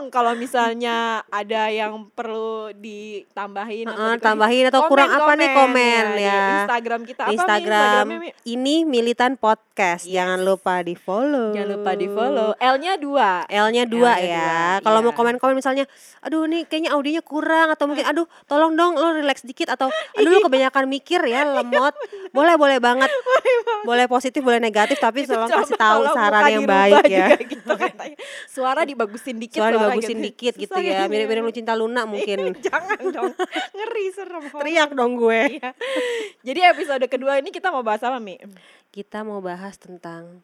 dong 0.00 0.08
kalau 0.08 0.32
misalnya 0.32 1.20
ada 1.28 1.68
yang 1.68 2.08
perlu 2.16 2.72
ditambahin 2.72 3.84
Heeh, 3.84 4.12
gitu. 4.16 4.24
tambahin 4.24 4.64
atau 4.72 4.88
kurang 4.88 5.12
apa 5.12 5.32
nih 5.36 5.50
komen 5.52 6.04
di 6.16 6.24
ya. 6.24 6.40
Instagram 6.64 7.00
kita 7.04 7.22
apa? 7.28 7.32
Instagram 7.36 8.04
Mi? 8.16 8.28
ini 8.48 8.88
Militan 8.88 9.36
Podcast. 9.36 10.08
Yes. 10.08 10.16
Jangan 10.16 10.40
lupa 10.40 10.80
di 10.80 10.96
follow. 10.96 11.52
Jangan 11.52 11.68
lupa 11.76 11.90
di 12.00 12.08
follow. 12.08 12.56
L-nya 12.56 12.96
dua. 12.96 13.44
L-nya 13.44 13.84
dua 13.84 14.12
L-nya 14.16 14.24
ya. 14.24 14.80
Kalau 14.80 15.04
mau 15.04 15.12
iya. 15.12 15.18
komen-komen 15.20 15.52
misalnya, 15.60 15.84
aduh 16.24 16.48
nih 16.48 16.64
kayaknya 16.64 16.96
audionya 16.96 17.20
kurang 17.20 17.68
atau 17.68 17.84
mungkin 17.84 18.08
aduh 18.08 18.24
tolong 18.48 18.72
dong 18.72 18.96
lo 18.96 19.12
relax 19.12 19.44
dikit 19.44 19.68
atau 19.68 19.92
aduh 20.16 20.30
lo 20.32 20.40
kebanyakan 20.48 20.88
mikir 20.88 21.20
ya 21.28 21.44
lemot. 21.60 21.92
Boleh 22.32 22.56
boleh 22.62 22.80
banget. 22.80 23.12
Boleh 23.84 24.08
positif 24.08 24.40
boleh 24.40 24.64
negatif 24.64 24.96
tapi 24.96 25.28
tolong 25.28 25.52
kasih 25.52 25.76
tahu 25.76 26.08
saran 26.16 26.48
yang 26.48 26.64
baik 26.64 27.04
ya. 27.04 27.36
gitu. 27.36 27.76
Suara 28.48 28.88
dibagusin 28.88 29.36
dikit. 29.36 29.60
Soalnya 29.60 29.89
dibagusin 29.98 30.18
dikit 30.22 30.54
gitu 30.54 30.70
Susah 30.70 30.82
ya. 30.82 31.04
kayaknya. 31.04 31.10
Mirip-mirip 31.10 31.42
lu 31.46 31.54
cinta 31.54 31.72
Luna 31.74 32.02
mungkin. 32.12 32.38
Jangan 32.66 33.00
dong. 33.10 33.32
Ngeri 33.76 34.06
serem. 34.14 34.44
Teriak 34.46 34.90
dong 34.94 35.18
gue. 35.18 35.40
Iya. 35.58 35.70
Jadi 36.46 36.60
episode 36.62 37.04
kedua 37.10 37.38
ini 37.42 37.50
kita 37.50 37.68
mau 37.74 37.82
bahas 37.82 38.00
apa 38.06 38.22
Mi? 38.22 38.38
Kita 38.90 39.22
mau 39.22 39.38
bahas 39.42 39.78
tentang 39.78 40.42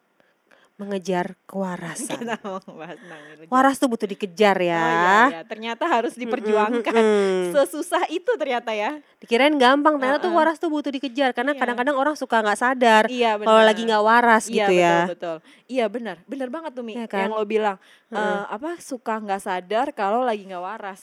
mengejar 0.77 1.37
kewarasan. 1.51 2.21
Kita 2.21 2.37
mau 2.45 2.61
bahas 2.77 2.97
tentang 2.97 3.21
itu. 3.33 3.49
Waras 3.49 3.77
tuh 3.77 3.89
butuh 3.89 4.05
dikejar 4.05 4.57
Oh, 4.57 4.65
ya. 4.65 4.77
iya, 4.85 5.17
iya. 5.31 5.41
Ternyata 5.43 5.85
harus 5.85 6.13
diperjuangkan. 6.15 6.93
Mm-mm. 6.93 7.53
Sesusah 7.53 8.05
itu 8.09 8.29
ternyata 8.37 8.77
ya. 8.77 9.01
Dikirain 9.17 9.57
gampang, 9.57 9.97
ternyata 9.97 10.21
tuh 10.21 10.31
Heeh. 10.31 10.39
waras 10.39 10.57
tuh 10.57 10.69
butuh 10.69 10.93
dikejar 10.93 11.33
karena 11.33 11.53
Iya. 11.53 11.61
kadang-kadang 11.61 11.97
orang 11.97 12.15
suka 12.15 12.39
nggak 12.39 12.59
sadar 12.59 13.05
Iya 13.09 13.41
kalau 13.41 13.63
lagi 13.65 13.83
nggak 13.83 14.05
waras 14.05 14.45
iya, 14.47 14.53
gitu 14.53 14.71
betul, 14.71 14.85
ya. 14.85 14.97
betul. 15.09 15.37
Iya 15.67 15.85
benar, 15.89 16.17
benar 16.25 16.49
banget 16.53 16.71
tuh 16.73 16.85
Mi. 16.85 16.93
Iya 16.95 17.07
kan? 17.09 17.25
Yang 17.25 17.33
lo 17.33 17.45
bilang 17.45 17.77
Heeh. 18.09 18.21
eh, 18.21 18.45
apa 18.47 18.71
suka 18.77 19.15
nggak 19.17 19.43
sadar 19.43 19.87
kalau 19.91 20.23
lagi 20.23 20.45
nggak 20.45 20.61
waras. 20.61 21.01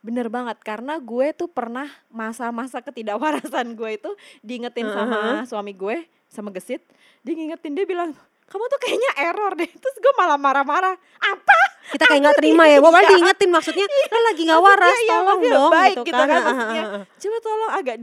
Bener 0.00 0.30
banget 0.30 0.56
karena 0.62 0.96
gue 0.96 1.26
tuh 1.34 1.44
pernah 1.44 1.84
masa-masa 2.08 2.80
ketidakwarasan 2.80 3.74
gue 3.74 3.90
itu 3.98 4.10
diingetin 4.40 4.86
sama 4.86 5.42
suami 5.44 5.74
gue 5.74 5.96
sama 6.24 6.48
gesit. 6.48 6.80
Dia 7.20 7.34
ngingetin 7.34 7.74
dia 7.74 7.84
bilang 7.84 8.14
kamu 8.50 8.64
tuh 8.66 8.80
kayaknya 8.82 9.10
error 9.30 9.52
deh. 9.54 9.70
Terus 9.70 9.96
gue 10.02 10.12
malah 10.18 10.34
marah-marah. 10.34 10.98
Apa? 11.22 11.58
Kita 11.94 12.06
kayak 12.06 12.20
nggak 12.22 12.38
terima 12.42 12.66
ya, 12.66 12.82
malah 12.82 13.02
Iya. 13.02 13.10
diingetin 13.14 13.50
maksudnya, 13.50 13.86
lo 13.86 14.18
lagi 14.26 14.42
nggak 14.46 14.62
waras, 14.62 14.98
iya, 14.98 15.10
tolong 15.10 15.40
dong 15.42 15.70
baik 15.70 15.96
gitu 16.02 16.06
gitu 16.06 16.18
kan. 16.18 16.28
kan, 16.28 16.40
maksudnya. 16.42 16.84
Coba 17.06 17.36
tolong 17.42 17.70
agak 17.74 17.96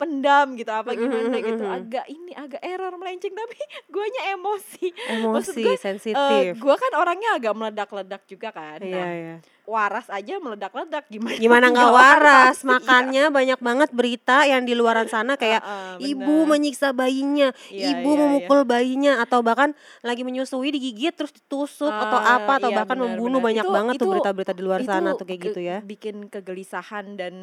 dipendam 0.00 0.56
gitu 0.56 0.72
apa 0.72 0.96
gimana 0.96 1.36
gitu. 1.36 1.60
Agak 1.60 2.08
ini 2.08 2.32
agak 2.32 2.64
error 2.64 2.96
melenceng 2.96 3.36
tapi 3.36 3.56
guanya 3.92 4.22
emosi. 4.32 4.86
Maksud 5.20 5.52
Emosi, 5.52 5.60
gue, 5.62 5.76
sensitif. 5.76 6.16
Eh, 6.16 6.56
gue 6.56 6.74
kan 6.74 6.92
orangnya 6.96 7.36
agak 7.36 7.52
meledak-ledak 7.52 8.22
juga 8.24 8.48
kan. 8.48 8.80
Iya, 8.80 8.96
Nah, 8.96 9.12
iya. 9.12 9.36
waras 9.62 10.08
aja 10.08 10.40
meledak-ledak 10.40 11.04
gimana? 11.06 11.36
Gimana 11.36 11.66
nggak 11.70 11.92
waras? 11.92 12.56
Iya. 12.62 12.68
Makannya 12.70 13.24
banyak 13.28 13.60
banget 13.60 13.90
berita 13.90 14.42
yang 14.42 14.64
di 14.64 14.72
luaran 14.72 15.04
sana 15.04 15.36
kayak 15.36 15.60
Heeh, 15.60 16.08
ibu 16.08 16.24
bener. 16.40 16.50
menyiksa 16.56 16.88
bayinya, 16.90 17.52
Iya, 17.68 17.92
ibu 17.92 18.10
iya, 18.10 18.20
memukul 18.22 18.60
bayinya 18.64 19.20
atau 19.20 19.42
bahkan 19.42 19.74
lagi 20.00 20.22
menyusui 20.22 20.70
digigit 20.70 21.12
terus 21.12 21.28
ditusuk 21.30 21.90
atau 21.90 22.16
Ah, 22.16 22.40
apa 22.40 22.56
atau 22.56 22.70
iya, 22.70 22.78
bahkan 22.78 22.96
benar, 22.96 23.06
membunuh 23.10 23.36
benar. 23.36 23.48
banyak 23.52 23.66
Itu- 23.66 23.74
banget 23.74 23.92
tuh 23.92 24.00
itu- 24.00 24.12
berita-berita 24.16 24.52
di 24.54 24.62
luar 24.62 24.80
sana 24.80 25.10
tuh 25.12 25.26
kayak 25.26 25.40
gitu 25.44 25.60
ya. 25.60 25.78
Bikin 25.82 26.16
kegelisahan 26.26 27.20
dan 27.20 27.34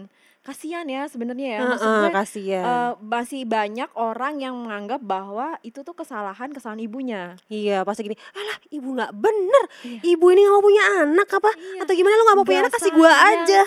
kasihan 0.47 0.87
ya 0.87 1.03
sebenarnya 1.05 1.47
ya. 1.53 1.59
Maksud 1.61 1.83
Heeh, 1.83 1.99
gue, 2.01 2.09
kasihan. 2.15 2.63
eh, 2.63 2.91
masih 3.01 3.43
banyak 3.43 3.89
orang 3.93 4.33
yang 4.37 4.55
menganggap 4.55 4.99
bahwa 4.99 5.59
itu 5.61 5.79
tuh 5.81 5.91
kesalahan 5.91 6.49
kesalahan 6.49 6.79
ibunya. 6.79 7.35
Iya 7.45 7.83
pasti 7.83 8.01
gini, 8.01 8.15
alah 8.31 8.57
ibu 8.69 8.87
nggak 8.89 9.11
bener, 9.11 9.63
ibu 10.01 10.25
ini 10.25 10.39
nggak 10.39 10.53
mau 10.53 10.63
punya 10.63 10.83
anak 11.01 11.27
apa? 11.29 11.51
Iya. 11.51 11.83
Atau 11.83 11.93
gimana 11.93 12.13
lu 12.13 12.23
nggak 12.23 12.37
mau 12.37 12.45
punya 12.45 12.61
anak 12.61 12.73
kasih 12.73 12.91
gua 12.91 13.11
aja, 13.11 13.59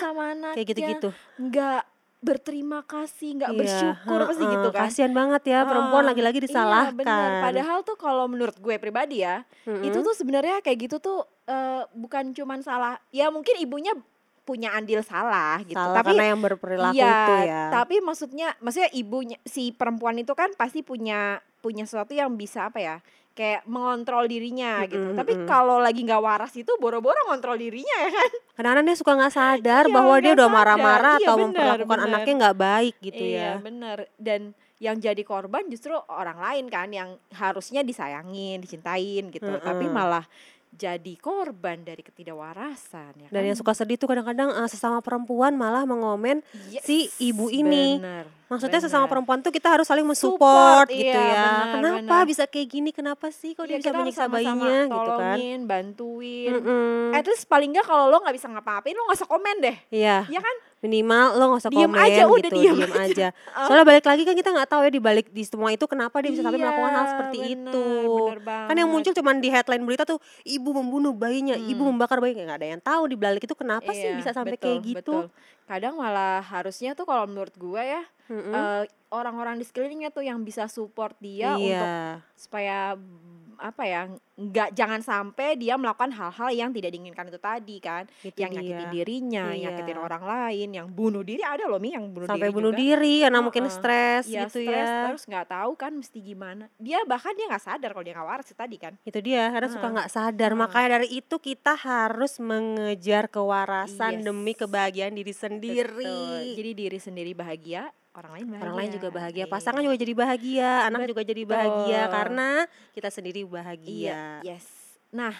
kayak 0.51 0.67
gitu-gitu. 0.67 1.09
nggak 1.37 1.81
berterima 2.19 2.81
kasih 2.83 3.33
nggak 3.35 3.49
Iya, 3.49 3.57
bersyukur 3.57 4.19
pasti 4.23 4.43
heeh, 4.43 4.53
gitu 4.53 4.67
kan 4.69 4.81
Kasihan 4.85 5.09
banget 5.11 5.41
ya 5.43 5.65
perempuan 5.65 6.05
lagi-lagi 6.05 6.37
iya, 6.37 6.45
disalahkan. 6.45 6.93
bener. 6.93 7.41
padahal 7.41 7.77
tuh 7.81 7.97
kalau 7.97 8.25
menurut 8.25 8.53
gue 8.55 8.77
pribadi 8.77 9.21
ya 9.21 9.41
Mm-mm. 9.65 9.81
itu 9.81 9.97
tuh 9.99 10.13
sebenarnya 10.13 10.61
kayak 10.61 10.85
gitu 10.85 10.97
tuh 10.97 11.19
eh, 11.45 11.81
bukan 11.91 12.29
cuman 12.31 12.61
salah 12.61 13.01
ya 13.09 13.27
mungkin 13.27 13.57
ibunya 13.57 13.97
punya 14.41 14.73
andil 14.73 15.05
salah 15.05 15.61
gitu 15.61 15.77
salah 15.77 16.01
tapi 16.01 16.17
karena 16.17 16.25
yang 16.33 16.41
berperilaku 16.41 16.97
iya, 16.97 17.13
itu 17.13 17.33
ya. 17.45 17.63
tapi 17.69 17.95
maksudnya 18.01 18.47
maksudnya 18.57 18.89
ibunya 18.97 19.37
si 19.45 19.69
perempuan 19.69 20.17
itu 20.17 20.33
kan 20.33 20.49
pasti 20.57 20.81
punya 20.81 21.37
punya 21.61 21.85
sesuatu 21.85 22.17
yang 22.17 22.33
bisa 22.33 22.73
apa 22.73 22.79
ya 22.81 22.95
kayak 23.31 23.63
mengontrol 23.63 24.27
dirinya 24.27 24.83
gitu 24.89 25.15
Mm-mm, 25.15 25.17
tapi 25.17 25.31
mm-mm. 25.39 25.47
kalau 25.47 25.79
lagi 25.79 26.03
nggak 26.03 26.19
waras 26.19 26.51
itu 26.57 26.67
boro-boro 26.81 27.15
ngontrol 27.31 27.55
dirinya 27.55 27.95
ya 28.03 28.09
kan 28.11 28.31
Kadang-kadang 28.59 28.85
dia 28.91 28.97
suka 28.99 29.11
nggak 29.15 29.33
sadar 29.33 29.83
Iya, 29.87 29.93
bahwa 29.95 30.15
dia 30.19 30.33
udah 30.35 30.49
marah-marah 30.51 31.15
Iya, 31.15 31.25
atau 31.25 31.35
bener, 31.39 31.45
memperlakukan 31.47 31.97
bener. 32.01 32.09
anaknya 32.11 32.33
nggak 32.43 32.57
baik 32.59 32.95
gitu 32.99 33.23
iya 33.23 33.39
ya. 33.39 33.51
bener 33.63 33.97
dan 34.19 34.41
yang 34.81 34.97
jadi 34.97 35.21
korban 35.23 35.63
justru 35.71 35.93
orang 36.09 36.41
lain 36.41 36.65
kan 36.67 36.89
yang 36.91 37.15
harusnya 37.31 37.85
disayangin 37.85 38.59
dicintain 38.59 39.31
gitu 39.31 39.47
tapi 39.63 39.85
Mm-mm. 39.87 39.95
malah 39.95 40.25
jadi 40.71 41.13
korban 41.15 41.81
dari 41.81 41.99
ketidakwarasan 41.99 43.11
ya 43.17 43.27
Dan 43.27 43.37
kan? 43.37 43.45
yang 43.45 43.55
suka 43.55 43.71
sedih 43.73 43.95
tuh 43.95 44.07
kadang-kadang 44.07 44.49
eh, 44.53 44.65
sesama 44.65 44.99
perempuan 44.99 45.53
malah 45.53 45.83
mengomen 45.83 46.39
Yes, 46.65 46.83
si 46.83 46.97
ibu 47.21 47.47
ini. 47.47 47.97
bener, 47.97 48.25
Maksudnya 48.47 48.79
sesama 48.79 49.03
bener. 49.03 49.11
perempuan 49.11 49.39
tuh 49.39 49.49
kita 49.49 49.67
harus 49.69 49.83
saling 49.83 50.03
Support, 50.05 50.87
mensupport 50.87 50.87
gitu 50.89 51.11
iya, 51.11 51.19
ya. 51.21 51.43
benar, 51.43 51.67
Kenapa 51.73 51.99
benar. 52.01 52.23
bisa 52.25 52.43
kayak 52.45 52.67
gini? 52.69 52.89
Kenapa 52.89 53.27
sih 53.29 53.51
kok 53.51 53.63
Iya, 53.63 53.67
dia 53.67 53.77
bisa 53.77 53.83
kita 53.85 53.91
harus 53.93 54.03
menyiksa 54.05 54.25
bayinya 54.27 54.77
gitu 54.85 54.95
kan? 55.11 55.35
tolongin, 55.37 55.59
bantuin. 55.65 56.49
Mm-mm. 56.51 57.11
At 57.11 57.25
least 57.25 57.45
paling 57.45 57.69
nggak 57.69 57.85
kalau 57.85 58.07
lo 58.07 58.17
nggak 58.17 58.35
bisa 58.35 58.47
ngapa-ngapain 58.47 58.91
lo 58.93 59.03
nggak 59.05 59.17
usah 59.17 59.29
komen 59.29 59.55
deh, 59.61 59.77
Iya, 59.89 60.17
ya 60.25 60.39
kan? 60.39 60.55
Minimal 60.81 61.37
lo 61.37 61.43
gak 61.53 61.61
usah 61.61 61.71
Diem 61.71 61.87
komen 61.87 62.01
aja, 62.01 62.21
udah 62.25 62.41
gitu, 62.41 62.55
diem 62.57 62.75
diem 62.75 62.91
aja. 62.91 63.01
aja. 63.05 63.27
Soalnya 63.69 63.85
balik 63.85 64.05
lagi 64.05 64.21
kan 64.25 64.33
kita 64.33 64.49
nggak 64.49 64.67
tahu 64.67 64.81
ya 64.81 64.91
di 64.91 65.01
balik 65.01 65.27
di 65.29 65.43
semua 65.45 65.69
itu 65.69 65.85
kenapa 65.85 66.19
dia 66.19 66.29
bisa 66.29 66.41
sampai 66.41 66.57
Iya, 66.57 66.65
melakukan 66.65 66.91
hal 66.91 67.05
seperti 67.07 67.37
bener, 67.37 67.53
itu. 67.53 67.85
bener 68.01 68.37
Kan 68.67 68.75
yang 68.75 68.89
muncul 68.89 69.13
cuman 69.13 69.35
di 69.37 69.49
headline 69.49 69.83
berita 69.85 70.03
tuh 70.03 70.17
ibu 70.43 70.69
membunuh 70.73 71.13
bayinya, 71.13 71.53
ibu 71.55 71.79
Hmm. 71.79 71.93
membakar 71.93 72.17
bayinya, 72.17 72.49
nggak 72.49 72.59
ada 72.59 72.67
yang 72.67 72.81
tahu 72.81 73.03
di 73.07 73.15
balik 73.15 73.41
itu 73.41 73.53
kenapa 73.53 73.93
sih 73.93 74.09
Iya, 74.09 74.17
bisa 74.17 74.31
sampai 74.33 74.57
betul, 74.57 74.65
kayak 74.67 74.79
gitu. 74.83 75.15
betul. 75.21 75.23
Kadang 75.71 75.95
malah 75.95 76.43
harusnya 76.43 76.91
tuh 76.91 77.05
kalau 77.05 77.23
menurut 77.23 77.55
gue 77.55 77.79
ya 77.79 78.03
Mm-mm. 78.27 78.51
eh, 78.51 78.83
orang-orang 79.09 79.55
di 79.55 79.63
sekelilingnya 79.63 80.09
tuh 80.09 80.21
yang 80.21 80.39
bisa 80.41 80.67
support 80.67 81.15
dia 81.17 81.55
untuk 81.55 81.71
iya. 81.79 82.19
supaya 82.33 82.95
mm, 82.95 83.39
apa 83.61 83.83
ya 83.85 84.01
nggak 84.33 84.73
jangan 84.73 84.99
sampai 84.99 85.53
dia 85.53 85.77
melakukan 85.77 86.09
hal-hal 86.09 86.49
yang 86.49 86.73
tidak 86.73 86.89
diinginkan 86.89 87.29
itu 87.29 87.37
tadi 87.37 87.77
kan 87.77 88.09
Itu 88.19 88.33
yang 88.35 88.49
nyakitin 88.49 88.73
dia. 88.81 88.89
dirinya 88.89 89.45
Iya. 89.47 89.61
nyakitin 89.69 89.99
orang 90.01 90.23
lain 90.25 90.69
yang 90.73 90.87
bunuh 90.89 91.21
diri 91.21 91.45
ada 91.45 91.69
loh 91.69 91.77
mi 91.77 91.93
yang 91.93 92.09
bunuh 92.09 92.25
sampai 92.25 92.49
diri 92.49 92.57
bunuh 92.57 92.73
juga. 92.73 92.81
diri 92.81 93.15
karena 93.21 93.39
mungkin 93.39 93.63
Heeh. 93.63 93.75
stres 93.77 94.23
ya 94.25 94.49
gitu 94.49 94.65
stres 94.65 94.89
ya. 94.89 95.05
terus 95.05 95.23
nggak 95.29 95.45
tahu 95.45 95.71
kan 95.77 95.91
mesti 95.93 96.19
gimana 96.19 96.65
dia 96.81 97.05
bahkan 97.05 97.37
dia 97.37 97.45
nggak 97.45 97.61
sadar 97.61 97.89
kalau 97.91 98.01
dia 98.01 98.15
nggak 98.17 98.29
waras 98.33 98.49
tadi 98.49 98.77
kan 98.77 98.93
Itu 99.03 99.19
dia, 99.21 99.53
karena 99.53 99.69
suka 99.69 99.83
Heeh. 99.83 99.93
nggak 99.93 100.09
sadar. 100.09 100.49
Heeh. 100.49 100.57
Makanya 100.57 100.89
dari 100.91 101.07
itu 101.11 101.35
kita 101.37 101.73
harus 101.75 102.33
mengejar 102.41 103.29
kewarasan 103.29 104.11
Yes. 104.17 104.25
demi 104.25 104.53
kebahagiaan 104.53 105.13
diri 105.13 105.31
sendiri. 105.31 105.60
Betul. 105.69 106.41
jadi 106.57 106.71
diri 106.73 106.97
sendiri 106.97 107.31
bahagia 107.37 107.93
orang 108.11 108.31
lain 108.35 108.47
bahagia 108.51 108.65
Orang 108.67 108.77
lain 108.77 108.91
juga 108.91 109.07
bahagia, 109.07 109.45
Iya. 109.47 109.51
pasangan 109.51 109.81
juga 109.83 109.95
jadi 109.95 110.13
bahagia, 110.15 110.71
anak 110.91 110.99
juga 111.07 111.21
jadi 111.23 111.43
bahagia 111.47 112.01
Betul. 112.03 112.11
karena 112.11 112.49
kita 112.91 113.09
sendiri 113.09 113.41
bahagia. 113.47 114.43
Iya, 114.43 114.57
yes. 114.59 114.67
Nah, 115.15 115.31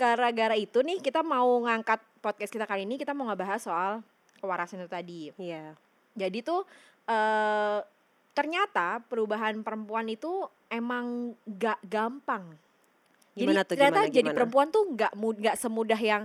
gara-gara 0.00 0.56
itu 0.56 0.80
nih 0.80 1.00
kita 1.04 1.20
mau 1.20 1.60
ngangkat 1.64 2.00
podcast 2.24 2.52
kita 2.52 2.64
kali 2.64 2.88
ini 2.88 2.96
kita 2.96 3.12
mau 3.12 3.28
ngebahas 3.28 3.60
soal 3.60 3.92
kewarasan 4.40 4.84
itu 4.84 4.88
tadi. 4.88 5.22
Iya. 5.36 5.76
Jadi 6.16 6.38
tuh 6.40 6.64
eh 7.08 7.80
ternyata 8.36 9.00
perubahan 9.08 9.64
perempuan 9.64 10.08
itu 10.12 10.44
emang 10.68 11.32
gak 11.48 11.80
gampang. 11.84 12.44
Gimana 13.36 13.60
jadi 13.60 13.64
tuh, 13.64 13.68
ternyata 13.76 14.00
gimana, 14.04 14.12
jadi 14.12 14.28
gimana? 14.28 14.36
perempuan 14.36 14.66
tuh 14.72 14.82
nggak 14.92 15.12
mud 15.16 15.36
nggak 15.40 15.56
semudah 15.56 16.00
yang 16.00 16.22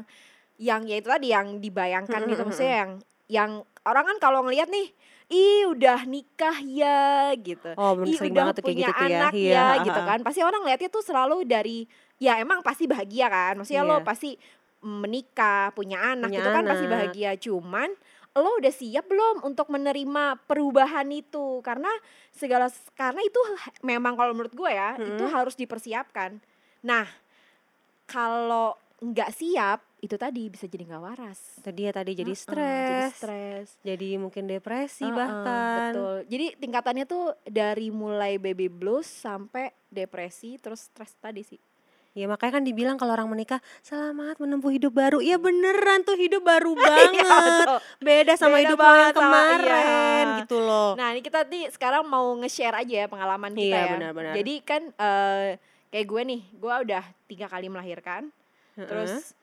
yang 0.55 0.81
ya 0.87 0.95
itu 0.99 1.07
tadi 1.07 1.27
yang 1.31 1.59
dibayangkan 1.59 2.19
gitu 2.27 2.43
maksudnya 2.47 2.75
yang 2.87 2.91
yang 3.31 3.51
orang 3.81 4.03
kan 4.05 4.17
kalau 4.19 4.43
ngelihat 4.43 4.67
nih 4.67 4.91
ih 5.31 5.63
udah 5.65 6.03
nikah 6.03 6.59
ya 6.59 7.31
gitu 7.39 7.71
Oh, 7.73 7.95
bener 7.95 8.11
ih 8.11 8.17
sering 8.19 8.35
udah 8.35 8.41
banget 8.43 8.53
tuh 8.53 8.63
kayak 8.63 8.75
punya 8.75 8.87
gitu 8.89 8.99
ya. 8.99 9.07
anak 9.07 9.31
Iya, 9.31 9.47
ya 9.49 9.63
ah, 9.63 9.75
gitu 9.81 9.95
ah. 9.95 10.05
kan 10.05 10.19
pasti 10.21 10.39
orang 10.43 10.61
lihatnya 10.61 10.89
tuh 10.91 10.99
selalu 11.01 11.37
dari 11.47 11.77
ya 12.19 12.35
emang 12.35 12.59
pasti 12.59 12.83
bahagia 12.83 13.27
kan 13.27 13.53
maksudnya 13.55 13.81
lo 13.81 13.97
Iya. 13.97 14.05
pasti 14.05 14.29
menikah 14.81 15.71
punya 15.71 16.03
anak 16.03 16.27
Punya 16.27 16.41
itu 16.41 16.49
kan 16.51 16.63
pasti 16.65 16.85
anak. 16.85 16.93
bahagia 16.93 17.31
cuman 17.39 17.89
lo 18.33 18.49
udah 18.57 18.71
siap 18.71 19.05
belum 19.05 19.35
untuk 19.41 19.67
menerima 19.67 20.23
perubahan 20.45 21.07
itu 21.07 21.59
karena 21.61 21.91
segala 22.31 22.67
karena 22.93 23.19
itu 23.21 23.39
memang 23.81 24.15
kalau 24.15 24.31
menurut 24.31 24.51
gue 24.51 24.67
ya 24.69 24.95
itu 24.95 25.19
Mm-mm. 25.21 25.31
harus 25.31 25.55
dipersiapkan 25.55 26.39
nah 26.81 27.07
kalau 28.03 28.75
nggak 29.01 29.33
siap 29.33 29.81
itu 29.97 30.13
tadi 30.13 30.45
bisa 30.45 30.65
jadi 30.65 30.85
nggak 30.87 31.03
waras 31.03 31.39
Tadi 31.59 31.81
ya 31.83 31.91
tadi 31.91 32.13
jadi 32.13 32.21
Heeh, 32.27 32.37
jadi 32.37 32.37
stres, 32.37 33.09
stres 33.17 33.67
jadi 33.81 34.17
mungkin 34.17 34.45
depresi 34.45 35.03
Heeh, 35.03 35.11
bahkan. 35.11 35.89
betul 35.89 36.15
jadi 36.29 36.45
tingkatannya 36.55 37.05
tuh 37.05 37.33
dari 37.43 37.89
mulai 37.89 38.37
baby 38.37 38.65
blues 38.65 39.05
sampai 39.05 39.73
depresi 39.87 40.57
terus 40.57 40.85
stres 40.85 41.17
tadi 41.17 41.41
sih 41.43 41.61
Ya 42.11 42.27
makanya 42.27 42.59
kan 42.59 42.67
dibilang 42.67 42.99
kalau 42.99 43.15
orang 43.15 43.31
menikah 43.31 43.63
selamat 43.79 44.35
menempuh 44.35 44.67
hidup 44.67 44.91
baru. 44.91 45.23
Iya 45.23 45.39
beneran 45.39 46.03
tuh 46.03 46.19
hidup 46.19 46.43
baru 46.43 46.75
banget. 46.83 47.15
betul. 47.63 47.79
Beda 48.03 48.33
sama 48.35 48.59
Beda 48.59 48.63
hidup 48.67 48.75
lo 48.75 48.83
yang 48.83 48.91
banget 48.91 49.13
sama- 49.15 49.23
kemarin 49.23 49.79
iya. 50.27 50.39
gitu 50.43 50.57
loh. 50.59 50.91
Nah 50.99 51.07
ini 51.15 51.23
kita 51.23 51.47
nih 51.47 51.71
sekarang 51.71 52.03
mau 52.03 52.35
nge-share 52.35 52.75
aja 52.75 52.95
ya 52.97 53.07
pengalaman 53.07 53.55
kita 53.55 53.63
Iya, 53.63 53.79
ya. 53.79 53.91
benar-benar. 53.95 54.33
Jadi 54.35 54.53
kan 54.59 54.81
eh, 54.91 55.49
kayak 55.87 56.03
gue 56.05 56.21
nih, 56.27 56.41
gue 56.51 56.73
udah 56.83 57.03
tiga 57.31 57.47
kali 57.47 57.71
melahirkan. 57.71 58.27
Terus 58.73 59.35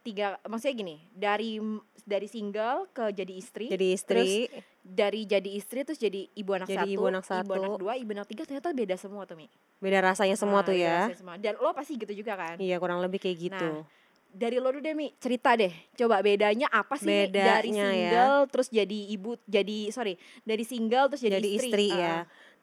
tiga, 0.00 0.38
maksudnya 0.44 0.74
gini, 0.76 0.96
dari 1.10 1.58
dari 2.02 2.26
single 2.26 2.86
ke 2.88 3.10
jadi 3.10 3.34
istri. 3.34 3.66
jadi 3.66 3.86
istri 3.90 4.46
dari 4.80 5.26
jadi 5.26 5.50
istri 5.50 5.82
terus 5.82 5.98
jadi 5.98 6.30
ibu 6.30 6.54
anak 6.54 6.70
Jadi 6.70 6.78
satu, 6.78 6.92
ibu 6.92 7.04
anak 7.04 7.24
satu. 7.26 7.62
dua, 7.76 7.98
ibu 7.98 8.10
anak 8.12 8.26
tiga 8.26 8.46
ternyata 8.46 8.70
beda 8.70 8.94
semua 8.94 9.26
tuh 9.26 9.34
Mi. 9.34 9.50
beda 9.76 9.98
rasanya 10.00 10.38
semua 10.38 10.62
Nah, 10.62 10.64
tuh 10.64 10.74
ya. 10.74 11.10
semua. 11.10 11.34
Dan 11.36 11.58
lo 11.58 11.74
pasti 11.74 11.94
gitu 11.94 12.14
juga 12.14 12.34
kan. 12.34 12.54
Iya 12.56 12.78
kurang 12.78 13.02
lebih 13.02 13.18
kayak 13.18 13.36
gitu. 13.40 13.68
Nah, 13.72 13.82
Dari 14.28 14.60
lo 14.60 14.68
dulu 14.68 14.78
deh 14.80 14.92
Mi, 14.92 15.10
cerita 15.16 15.56
deh. 15.56 15.72
Coba 15.94 16.20
bedanya 16.20 16.68
apa 16.68 16.94
sih 16.94 17.08
Mi? 17.08 17.26
dari 17.26 17.72
Bedanya 17.72 17.86
ya. 17.88 17.90
single 17.90 18.38
terus 18.46 18.68
jadi 18.68 18.98
ibu, 19.10 19.34
jadi 19.42 19.78
sorry, 19.90 20.14
dari 20.42 20.62
single 20.62 21.08
terus 21.08 21.22
jadi, 21.24 21.34
jadi 21.34 21.48
istri. 21.50 21.70
istri, 21.72 21.86
Ah. 21.90 21.98
ya. 21.98 22.14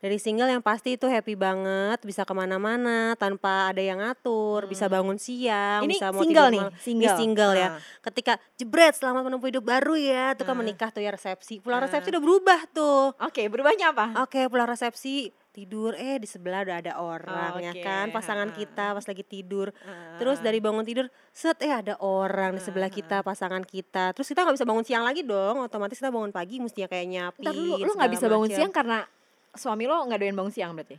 Dari 0.04 0.20
single 0.20 0.52
yang 0.52 0.60
pasti 0.60 1.00
itu 1.00 1.08
happy 1.08 1.32
banget, 1.34 2.04
bisa 2.04 2.28
ke 2.28 2.34
mana-mana 2.36 3.16
tanpa 3.16 3.72
ada 3.72 3.80
yang 3.80 4.04
ngatur, 4.04 4.68
bisa 4.68 4.92
bangun 4.92 5.16
siang, 5.16 5.80
Hmm. 5.80 5.88
Ini 5.88 5.96
bisa 5.96 6.08
mau 6.12 6.20
single 6.20 6.28
tidur 6.44 6.52
nih, 6.52 6.60
malam. 6.60 6.74
single. 6.76 7.00
Ini 7.00 7.16
single 7.16 7.54
ya. 7.56 7.64
Ah. 7.64 7.72
Ketika 8.04 8.34
jebret 8.54 8.94
selamat 8.94 9.22
menempuh 9.24 9.48
hidup 9.48 9.64
baru 9.64 9.96
ya, 9.96 10.36
itu 10.36 10.44
kan 10.44 10.52
Ah. 10.52 10.60
menikah 10.60 10.92
tuh 10.92 11.00
ya 11.00 11.08
resepsi. 11.08 11.64
Pulang 11.64 11.80
Ah. 11.80 11.88
resepsi 11.88 12.12
udah 12.12 12.20
berubah 12.20 12.60
tuh. 12.70 13.16
Oke, 13.16 13.48
berubahnya 13.48 13.96
apa? 13.96 14.06
Oke, 14.20 14.52
pulang 14.52 14.68
resepsi 14.68 15.32
tidur 15.50 15.94
eh 15.94 16.18
di 16.18 16.26
sebelah 16.26 16.66
udah 16.66 16.78
ada 16.82 16.94
orang 16.98 17.54
ya 17.62 17.72
Oke, 17.72 17.86
kan 17.86 18.10
pasangan 18.10 18.50
kita 18.52 18.98
pas 18.98 19.06
lagi 19.06 19.22
tidur 19.22 19.70
terus 20.18 20.42
dari 20.42 20.58
bangun 20.58 20.82
tidur 20.82 21.06
set 21.30 21.62
eh 21.62 21.70
ada 21.70 21.94
orang 22.02 22.58
di 22.58 22.62
sebelah 22.66 22.90
kita 22.90 23.22
pasangan 23.22 23.62
kita 23.62 24.18
terus 24.18 24.26
kita 24.26 24.42
nggak 24.42 24.58
bisa 24.58 24.66
bangun 24.66 24.82
siang 24.82 25.06
lagi 25.06 25.22
dong 25.22 25.62
otomatis 25.62 26.02
kita 26.02 26.10
bangun 26.10 26.34
pagi 26.34 26.58
mestinya 26.58 26.90
kayak 26.90 27.06
nyapi 27.06 27.46
Ntar 27.46 27.54
dulu, 27.54 27.74
lu 27.78 27.92
nggak 27.94 28.12
bisa 28.12 28.26
bangun 28.26 28.50
siang 28.50 28.74
karena 28.74 29.06
suami 29.54 29.86
lo 29.86 30.04
nggak 30.04 30.20
doyan 30.20 30.36
bangun 30.36 30.52
siang 30.52 30.74
berarti? 30.74 30.98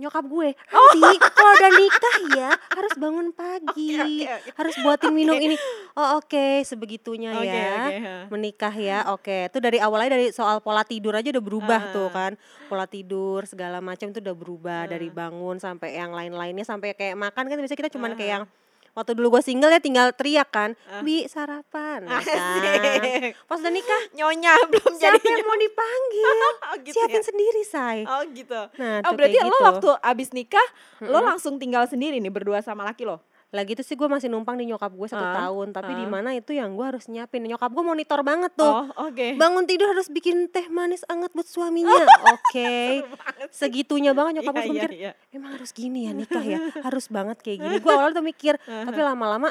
nyokap 0.00 0.24
gue. 0.24 0.56
Nanti 0.96 1.12
kalau 1.20 1.52
udah 1.52 1.70
nikah 1.76 2.16
ya 2.32 2.50
harus 2.72 2.94
bangun 2.96 3.36
pagi. 3.36 3.92
Oke, 3.92 4.00
oke, 4.00 4.24
oke. 4.24 4.50
harus 4.56 4.74
buatin 4.80 5.12
minum 5.12 5.36
ini. 5.36 5.60
Oh 5.92 6.16
oke 6.16 6.64
sebegitunya 6.64 7.36
Oke, 7.36 7.44
ya. 7.44 7.68
oke, 7.76 7.96
ha. 8.00 8.16
menikah 8.32 8.72
ya 8.72 8.98
oke. 9.12 9.52
Itu 9.52 9.60
dari 9.60 9.76
awalnya 9.76 10.16
dari 10.16 10.32
soal 10.32 10.64
pola 10.64 10.88
tidur 10.88 11.12
aja 11.12 11.28
udah 11.28 11.44
berubah 11.44 11.80
Ah. 11.84 11.92
tuh 11.92 12.08
kan. 12.08 12.32
Pola 12.64 12.88
tidur 12.88 13.44
segala 13.44 13.84
macam 13.84 14.08
itu 14.08 14.24
udah 14.24 14.32
berubah. 14.32 14.88
Dari 14.88 15.12
bangun 15.12 15.60
sampai 15.60 15.92
yang 15.92 16.16
lain-lainnya 16.16 16.64
sampai 16.64 16.96
kayak 16.96 17.20
makan 17.20 17.52
kan 17.52 17.56
biasanya 17.60 17.80
kita 17.84 17.92
cuman 17.92 18.16
kayak 18.16 18.30
yang 18.40 18.44
waktu 18.92 19.12
dulu 19.14 19.38
gue 19.38 19.42
single 19.42 19.70
ya 19.70 19.78
tinggal 19.78 20.10
teriak 20.10 20.48
kan 20.48 20.74
bi 21.00 21.24
sarapan 21.24 22.04
kan? 22.04 22.22
Pas 23.46 23.58
udah 23.58 23.72
nikah 23.72 24.02
Nyonya 24.12 24.54
belum 24.72 24.92
jadi 24.94 25.16
siapa 25.16 25.28
yang 25.30 25.46
mau 25.46 25.58
dipanggil 25.58 26.28
Oh, 26.70 26.76
gitu 26.80 26.94
siapin 26.94 27.18
ya? 27.18 27.26
sendiri 27.26 27.62
say 27.62 27.98
Oh 28.02 28.22
gitu. 28.30 28.60
Nah, 28.76 29.02
oh 29.04 29.12
berarti 29.14 29.38
lo 29.38 29.48
gitu. 29.48 29.62
waktu 29.64 29.88
abis 30.00 30.28
nikah 30.30 30.68
lo 31.02 31.18
langsung 31.20 31.56
tinggal 31.56 31.86
sendiri 31.86 32.18
nih 32.18 32.30
berdua 32.30 32.60
sama 32.60 32.82
laki 32.82 33.06
lo? 33.06 33.22
Lagi 33.50 33.74
itu 33.74 33.82
sih 33.82 33.98
gue 33.98 34.06
masih 34.06 34.30
numpang 34.30 34.54
di 34.54 34.70
nyokap 34.70 34.94
gue 34.94 35.08
satu 35.10 35.26
Ah, 35.26 35.34
tahun. 35.46 35.74
Tapi 35.74 35.90
di 35.98 36.06
ah. 36.06 36.10
mana 36.10 36.30
itu 36.38 36.54
yang 36.54 36.78
gue 36.78 36.86
harus 36.86 37.10
nyiapin. 37.10 37.42
Nyokap 37.42 37.74
gue 37.74 37.82
monitor 37.82 38.22
banget 38.22 38.54
tuh. 38.54 38.70
Oh 38.70 39.10
oke. 39.10 39.34
bangun 39.34 39.66
tidur 39.66 39.90
harus 39.90 40.06
bikin 40.06 40.46
teh 40.46 40.70
manis 40.70 41.02
anget 41.10 41.34
buat 41.34 41.50
suaminya. 41.50 42.06
Oke. 42.34 43.02
segitunya 43.50 44.14
banget 44.14 44.38
nyokap 44.38 44.54
gue 44.54 44.62
Iya, 44.62 44.66
suka 44.66 44.70
iya, 44.70 44.82
mikir 44.86 44.90
iya. 44.94 45.12
emang 45.34 45.50
harus 45.58 45.70
gini 45.74 46.06
ya 46.06 46.12
nikah 46.14 46.44
ya? 46.46 46.58
Harus 46.86 47.06
banget 47.10 47.42
kayak 47.42 47.58
gini. 47.58 47.76
Gue 47.82 47.90
awalnya 47.90 48.22
tuh 48.22 48.26
mikir 48.26 48.54
tapi 48.62 49.00
lama-lama 49.02 49.50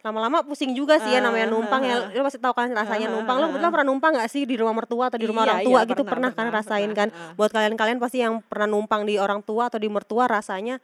lama-lama 0.00 0.40
pusing 0.40 0.72
juga 0.72 0.96
sih 0.96 1.12
ya 1.12 1.20
namanya 1.20 1.44
numpang 1.52 1.84
ya. 1.84 2.08
lu 2.08 2.24
pasti 2.24 2.40
tahu 2.40 2.56
kan 2.56 2.72
rasanya 2.72 3.12
numpang. 3.12 3.36
Ah, 3.36 3.52
kebetulan 3.52 3.72
pernah 3.74 3.88
numpang 3.90 4.12
gak 4.16 4.30
sih 4.32 4.48
di 4.48 4.56
rumah 4.56 4.72
mertua 4.72 5.12
atau 5.12 5.18
di 5.20 5.28
rumah 5.28 5.44
Iya, 5.44 5.48
orang 5.50 5.60
tua 5.66 5.80
iya, 5.84 5.90
gitu? 5.92 6.02
pernah, 6.08 6.30
pernah, 6.30 6.30
kan 6.32 6.46
pernah, 6.48 6.62
rasain 6.64 6.90
pernah, 6.94 7.08
kan? 7.12 7.34
buat 7.36 7.50
kalian-kalian 7.52 7.98
pasti 8.00 8.18
yang 8.24 8.40
pernah 8.40 8.68
numpang 8.70 9.02
di 9.04 9.20
orang 9.20 9.44
tua 9.44 9.68
atau 9.68 9.76
di 9.76 9.90
mertua 9.92 10.24
rasanya 10.24 10.80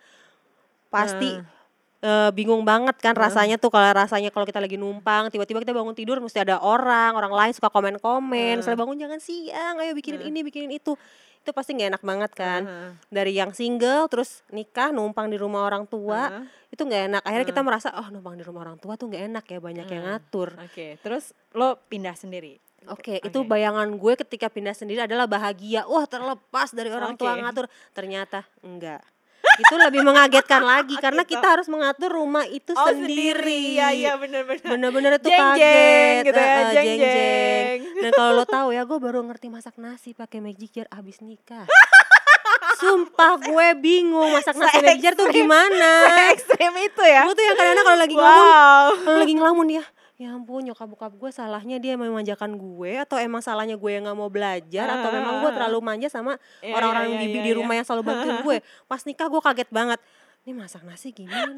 pasti 0.93 1.56
eh, 2.06 2.31
bingung 2.31 2.62
banget 2.62 2.94
kan 3.03 3.19
rasanya 3.19 3.58
tuh 3.58 3.75
kalau 3.75 3.91
rasanya 3.91 4.31
kalau 4.31 4.47
kita 4.47 4.62
lagi 4.62 4.79
numpang 4.79 5.26
tiba-tiba 5.35 5.58
kita 5.58 5.75
bangun 5.75 5.99
tidur 5.99 6.23
mesti 6.23 6.38
ada 6.38 6.62
orang 6.62 7.19
orang 7.19 7.35
lain 7.35 7.53
suka 7.53 7.67
komen-komen 7.67 8.62
misalnya 8.62 8.79
bangun 8.79 8.97
jangan 8.97 9.19
siang 9.19 9.82
ayo 9.82 9.91
bikinin 9.99 10.23
ini 10.23 10.47
bikinin 10.47 10.70
itu 10.70 10.94
itu 11.47 11.55
pasti 11.55 11.79
nggak 11.79 11.94
enak 11.94 12.03
banget 12.03 12.31
kan 12.35 12.62
Heeh. 12.67 12.91
dari 13.06 13.32
yang 13.38 13.55
single 13.55 14.11
terus 14.11 14.43
nikah 14.50 14.91
numpang 14.91 15.31
di 15.31 15.38
rumah 15.38 15.62
orang 15.62 15.87
tua 15.87 16.31
Heeh. 16.31 16.75
itu 16.75 16.82
nggak 16.82 17.03
enak 17.11 17.23
akhirnya 17.23 17.47
kita 17.47 17.62
merasa 17.62 17.88
oh 17.94 18.11
numpang 18.11 18.35
di 18.35 18.43
rumah 18.43 18.67
orang 18.67 18.79
tua 18.82 18.99
tuh 18.99 19.06
nggak 19.11 19.23
enak 19.31 19.44
ya 19.47 19.59
banyak 19.62 19.87
yang 19.87 20.05
ngatur 20.11 20.59
Oke, 20.59 20.99
terus 21.00 21.31
lo 21.55 21.79
pindah 21.87 22.12
sendiri. 22.19 22.59
Oke, 22.87 23.19
itu 23.19 23.43
bayangan 23.43 23.88
gue 23.99 24.12
ketika 24.14 24.47
pindah 24.47 24.70
sendiri 24.70 25.02
adalah 25.02 25.26
bahagia. 25.26 25.82
Wah, 25.91 26.06
terlepas 26.06 26.70
dari 26.70 26.87
orang 26.94 27.19
tua 27.19 27.35
Oke. 27.35 27.43
ngatur. 27.43 27.67
Ternyata 27.91 28.47
enggak. 28.62 29.02
Itu 29.56 29.75
lebih 29.75 30.00
mengagetkan 30.03 30.61
lagi 30.61 30.94
karena 30.97 31.23
gitu. 31.23 31.32
kita 31.35 31.47
harus 31.50 31.67
mengatur 31.67 32.11
rumah 32.11 32.44
itu 32.44 32.70
Oh 32.70 32.87
sendiri. 32.87 33.75
Iya 33.75 33.88
iya 33.91 34.12
benar-benar. 34.14 34.64
Bener-bener 34.64 35.11
itu 35.14 35.26
Jeng, 35.26 35.41
kaget. 35.41 35.61
jeng, 35.61 36.17
gitu 36.23 36.37
ya, 36.37 36.47
Heeh, 36.47 36.64
jeng, 36.67 36.85
jeng-jeng. 36.87 37.00
jeng. 37.00 37.79
Dan 37.99 38.11
kalau 38.12 38.32
lo 38.35 38.44
tahu 38.44 38.69
ya, 38.70 38.82
gue 38.82 38.99
baru 38.99 39.20
ngerti 39.23 39.47
masak 39.49 39.75
nasi 39.76 40.12
pakai 40.12 40.38
magic 40.38 40.70
jar 40.73 40.87
abis 40.91 41.20
nikah. 41.20 41.64
Sumpah 42.76 43.41
gue 43.41 43.67
bingung 43.76 44.31
masak 44.31 44.55
nasi 44.55 44.79
magic 44.79 44.99
jar 45.00 45.14
tuh 45.14 45.29
gimana. 45.31 46.05
Ekstrim 46.29 46.73
itu 46.76 47.02
ya. 47.02 47.25
Gue 47.25 47.32
tuh 47.32 47.43
yang 47.43 47.56
kadang-kadang 47.56 47.87
kalau 47.87 47.99
lagi 47.99 48.14
ngelamun, 48.14 48.44
Wow. 48.47 48.87
kalau 49.00 49.19
lagi 49.19 49.35
ngelamun 49.35 49.69
ya 49.73 49.85
ya 50.17 50.33
ampun 50.33 50.65
nyokap 50.65 50.89
bokap 50.89 51.13
gue 51.13 51.29
salahnya 51.29 51.77
dia 51.77 51.93
memanjakan 51.93 52.57
gue 52.57 53.05
atau 53.05 53.21
emang 53.21 53.45
salahnya 53.45 53.77
gue 53.77 53.91
yang 53.93 54.09
nggak 54.09 54.17
mau 54.17 54.33
belajar 54.33 54.87
atau 54.89 55.13
memang 55.13 55.45
gue 55.45 55.51
terlalu 55.53 55.79
manja 55.85 56.09
sama 56.09 56.41
Iya, 56.65 56.73
orang-orang 56.73 57.05
iya, 57.13 57.19
di, 57.21 57.27
iya, 57.29 57.43
di 57.45 57.51
iya. 57.53 57.57
rumah 57.61 57.75
yang 57.77 57.85
selalu 57.85 58.03
bantuin 58.09 58.39
gue. 58.49 58.57
Pas 58.89 59.05
nikah 59.05 59.29
gue 59.29 59.41
kaget 59.45 59.69
banget. 59.69 60.01
Ini 60.49 60.57
masak 60.57 60.89
nasi 60.89 61.13
gimana? 61.13 61.53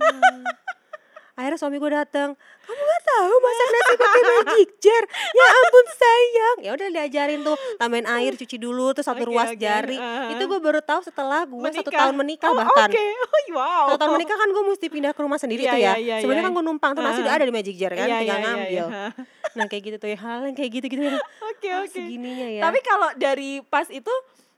Akhirnya 1.39 1.55
suami 1.55 1.79
gue 1.79 1.91
datang 1.95 2.35
kamu 2.67 2.83
gak 2.83 2.98
tahu 3.09 3.35
masak 3.39 3.67
nasi 3.69 3.95
pakai 3.97 4.23
magic 4.25 4.69
jar 4.79 5.03
ya 5.09 5.47
ampun 5.49 5.87
sayang 5.91 6.57
ya 6.61 6.71
udah 6.73 6.89
diajarin 6.91 7.41
tuh 7.41 7.57
tambahin 7.77 8.07
air 8.11 8.33
cuci 8.35 8.57
dulu 8.57 8.93
terus 8.93 9.05
satu 9.05 9.23
Oke, 9.23 9.31
ruas 9.31 9.49
oke, 9.51 9.59
jari 9.59 9.97
uh-huh. 9.97 10.33
itu 10.33 10.43
gue 10.45 10.59
baru 10.59 10.81
tahu 10.81 11.01
setelah 11.03 11.43
gue 11.43 11.69
satu 11.75 11.91
tahun 11.91 12.15
menikah 12.15 12.49
Oh, 12.49 12.57
bahkan 12.57 12.89
Oke. 12.89 13.05
Oh, 13.29 13.43
wow. 13.55 13.85
satu 13.89 13.99
tahun 13.99 14.13
menikah 14.15 14.37
kan 14.37 14.49
gue 14.49 14.65
mesti 14.67 14.87
pindah 14.89 15.13
ke 15.13 15.21
rumah 15.21 15.37
sendiri 15.37 15.63
Iya, 15.63 15.73
tuh 15.73 15.79
ya. 15.79 15.85
iya, 15.85 15.95
iya, 15.97 16.15
Sebenarnya 16.21 16.43
iya. 16.43 16.49
kan 16.49 16.57
gue 16.57 16.65
numpang 16.65 16.93
tuh 16.93 17.03
nasi 17.03 17.21
udah 17.21 17.33
ada 17.33 17.45
di 17.45 17.53
magic 17.53 17.75
jar 17.75 17.93
kan, 17.93 18.05
Iya, 18.05 18.17
tinggal 18.19 18.37
iya, 18.37 18.37
iya, 18.37 18.47
ngambil. 18.47 18.87
iya. 18.93 19.05
Nah 19.57 19.65
kayak 19.65 19.83
gitu 19.83 19.97
tuh 19.99 20.09
ya 20.09 20.19
hal 20.19 20.39
yang 20.45 20.55
kayak 20.55 20.71
gitu-gitu 20.71 21.03
ya. 21.03 21.17
Oke 21.43 21.69
Oh, 21.71 21.81
oke. 21.85 21.91
segininya 21.91 22.49
ya. 22.49 22.63
Tapi 22.63 22.79
kalau 22.81 23.09
dari 23.17 23.59
pas 23.65 23.89
itu 23.89 24.13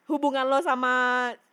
hubungan 0.06 0.44
lo 0.44 0.58
sama 0.60 0.92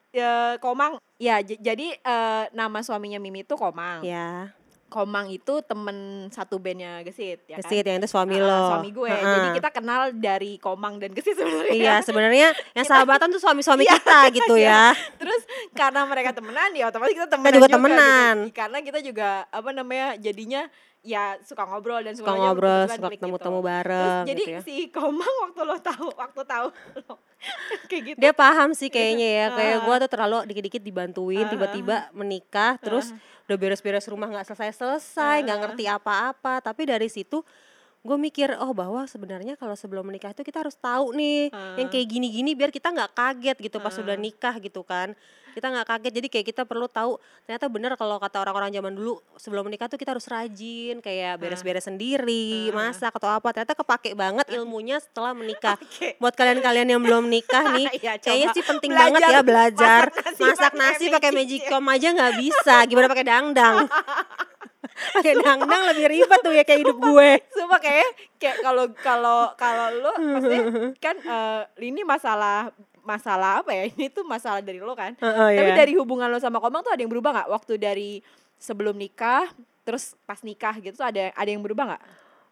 ya, 0.10 0.58
Komang, 0.58 0.98
ya 1.16 1.38
jadi 1.40 1.94
eh, 1.94 2.44
nama 2.52 2.82
suaminya 2.82 3.18
Mimi 3.18 3.42
itu 3.42 3.54
Komang. 3.54 4.02
ya, 4.02 4.50
Komang 4.88 5.28
itu 5.28 5.60
temen 5.68 6.28
satu 6.32 6.64
bandnya 6.64 7.04
Gesit, 7.04 7.44
ya 7.44 7.60
kan? 7.60 7.68
kesit 7.68 7.84
yang 7.84 8.00
itu 8.00 8.08
suami 8.08 8.40
Ah, 8.40 8.48
lo. 8.48 8.62
Suami 8.72 8.90
gue. 8.96 9.12
Heeh. 9.12 9.34
Jadi 9.36 9.48
kita 9.60 9.70
kenal 9.76 10.02
dari 10.16 10.56
Komang 10.58 10.96
dan 10.96 11.12
Gesit 11.12 11.36
sebenarnya. 11.36 11.76
Iya 11.76 11.96
sebenarnya 12.00 12.48
yang 12.78 12.86
sahabatan 12.88 13.28
tuh 13.28 13.42
suami-suami 13.44 13.84
kita 13.84 14.18
gitu 14.40 14.56
ya. 14.56 14.96
Terus 15.20 15.44
karena 15.76 16.08
mereka 16.08 16.32
temenan 16.32 16.72
ya 16.72 16.88
otomatis 16.88 17.12
kita 17.14 17.28
temenan 17.28 17.54
juga 17.54 17.68
gitu. 17.68 17.76
temenan. 17.76 18.36
Karena 18.56 18.78
kita 18.80 19.00
juga 19.04 19.30
apa 19.52 19.70
namanya 19.76 20.16
jadinya 20.16 20.72
ya 21.08 21.40
suka 21.40 21.64
ngobrol 21.64 22.04
dan 22.04 22.14
Suka 22.20 22.36
ngobrol, 22.36 22.84
suka 22.92 23.08
ketemu-temu 23.16 23.60
gitu. 23.64 23.68
bareng 23.72 24.04
Terus 24.04 24.28
jadi 24.28 24.44
gitu 24.44 24.52
ya. 24.52 24.62
si 24.68 24.76
Komang 24.92 25.36
waktu 25.48 25.62
lo 25.64 25.78
tahu, 25.80 26.08
waktu 26.20 26.42
tahu 26.44 26.68
lo 27.08 27.14
kayak 27.90 28.04
gitu. 28.12 28.18
Dia 28.20 28.34
paham 28.36 28.76
sih 28.76 28.92
kayaknya 28.92 29.28
ya, 29.28 29.46
kayak 29.56 29.78
gue 29.88 29.96
tuh 30.04 30.10
terlalu 30.12 30.38
dikit-dikit 30.52 30.82
dibantuin, 30.84 31.46
tiba-tiba 31.48 32.12
menikah, 32.12 32.76
terus 32.82 33.16
udah 33.48 33.56
beres-beres 33.56 34.04
rumah 34.12 34.28
nggak 34.28 34.52
selesai-selesai, 34.52 35.48
nggak 35.48 35.60
ngerti 35.64 35.86
apa-apa. 35.88 36.60
Tapi 36.60 36.84
dari 36.90 37.08
situ 37.08 37.46
gue 38.08 38.18
mikir 38.18 38.56
oh 38.64 38.72
bahwa 38.72 39.04
sebenarnya 39.04 39.60
kalau 39.60 39.76
sebelum 39.76 40.08
menikah 40.08 40.32
itu 40.32 40.44
kita 40.44 40.64
harus 40.64 40.80
tahu 40.80 41.12
nih 41.12 41.52
yang 41.76 41.92
kayak 41.92 42.08
gini-gini 42.08 42.56
biar 42.56 42.72
kita 42.72 42.88
nggak 42.96 43.12
kaget 43.12 43.58
gitu 43.60 43.84
pas 43.84 43.92
sudah 43.92 44.16
nikah 44.16 44.56
gitu 44.64 44.80
kan 44.88 45.12
kita 45.58 45.68
nggak 45.74 45.88
kaget. 45.92 46.14
Jadi 46.24 46.28
kayak 46.32 46.46
kita 46.56 46.64
perlu 46.64 46.88
tahu 46.88 47.20
ternyata 47.44 47.68
bener 47.68 47.92
kalau 48.00 48.16
kata 48.22 48.40
orang-orang 48.40 48.72
zaman 48.72 48.94
dulu 48.96 49.20
sebelum 49.36 49.68
menikah 49.68 49.92
tuh 49.92 50.00
kita 50.00 50.16
harus 50.16 50.30
rajin 50.32 51.04
kayak 51.04 51.42
beres-beres 51.42 51.90
sendiri 51.90 52.72
masak 52.72 53.12
atau 53.12 53.28
apa. 53.28 53.52
Ternyata 53.52 53.76
kepake 53.76 54.16
banget 54.16 54.48
ilmunya 54.56 55.04
setelah 55.04 55.36
menikah. 55.36 55.76
Oke. 55.88 56.16
buat 56.22 56.34
kalian-kalian 56.38 56.88
yang 56.96 57.02
belum 57.04 57.28
nikah 57.28 57.70
nih 57.78 57.88
Iya, 58.00 58.14
kayaknya 58.22 58.48
sih 58.54 58.64
penting 58.64 58.92
belajar 58.94 59.10
banget 59.10 59.22
ya 59.28 59.42
belajar 59.42 60.02
masak 60.38 60.74
nasi 60.78 61.06
pakai 61.10 61.32
Magic 61.34 61.58
magicom 61.58 61.86
aja 61.90 62.08
nggak 62.14 62.34
bisa. 62.38 62.76
Gimana 62.86 63.08
pakai 63.10 63.26
dangdang? 63.26 63.76
Pakai 64.98 65.38
dangdang 65.38 65.94
lebih 65.94 66.06
ribet 66.10 66.40
tuh 66.42 66.54
ya 66.54 66.64
kayak 66.66 66.82
hidup 66.82 66.98
gue. 66.98 67.30
Sumpah 67.54 67.78
kayak 67.82 68.10
kayak 68.42 68.58
kalau 68.66 68.86
kalau 68.98 69.40
kalau 69.54 69.88
lu 69.94 70.12
maksudnya 70.26 70.62
kan 70.98 71.16
eh, 71.22 71.62
ini 71.86 72.02
masalah 72.02 72.74
masalah 73.08 73.64
apa 73.64 73.72
ya? 73.72 73.88
Ini 73.96 74.12
tuh 74.12 74.28
masalah 74.28 74.60
dari 74.60 74.84
lo 74.84 74.92
kan. 74.92 75.16
Heeh, 75.16 75.50
Tapi 75.56 75.72
iya. 75.72 75.80
dari 75.80 75.96
hubungan 75.96 76.28
lo 76.28 76.38
sama 76.44 76.60
Komang 76.60 76.84
tuh 76.84 76.92
ada 76.92 77.00
yang 77.00 77.12
berubah 77.12 77.32
nggak 77.32 77.50
waktu 77.50 77.74
dari 77.80 78.20
sebelum 78.60 79.00
nikah 79.00 79.48
terus 79.88 80.20
pas 80.28 80.44
nikah 80.44 80.76
gitu 80.84 81.00
tuh 81.00 81.08
ada 81.08 81.32
ada 81.32 81.50
yang 81.50 81.64
berubah 81.64 81.96
nggak? 81.96 82.04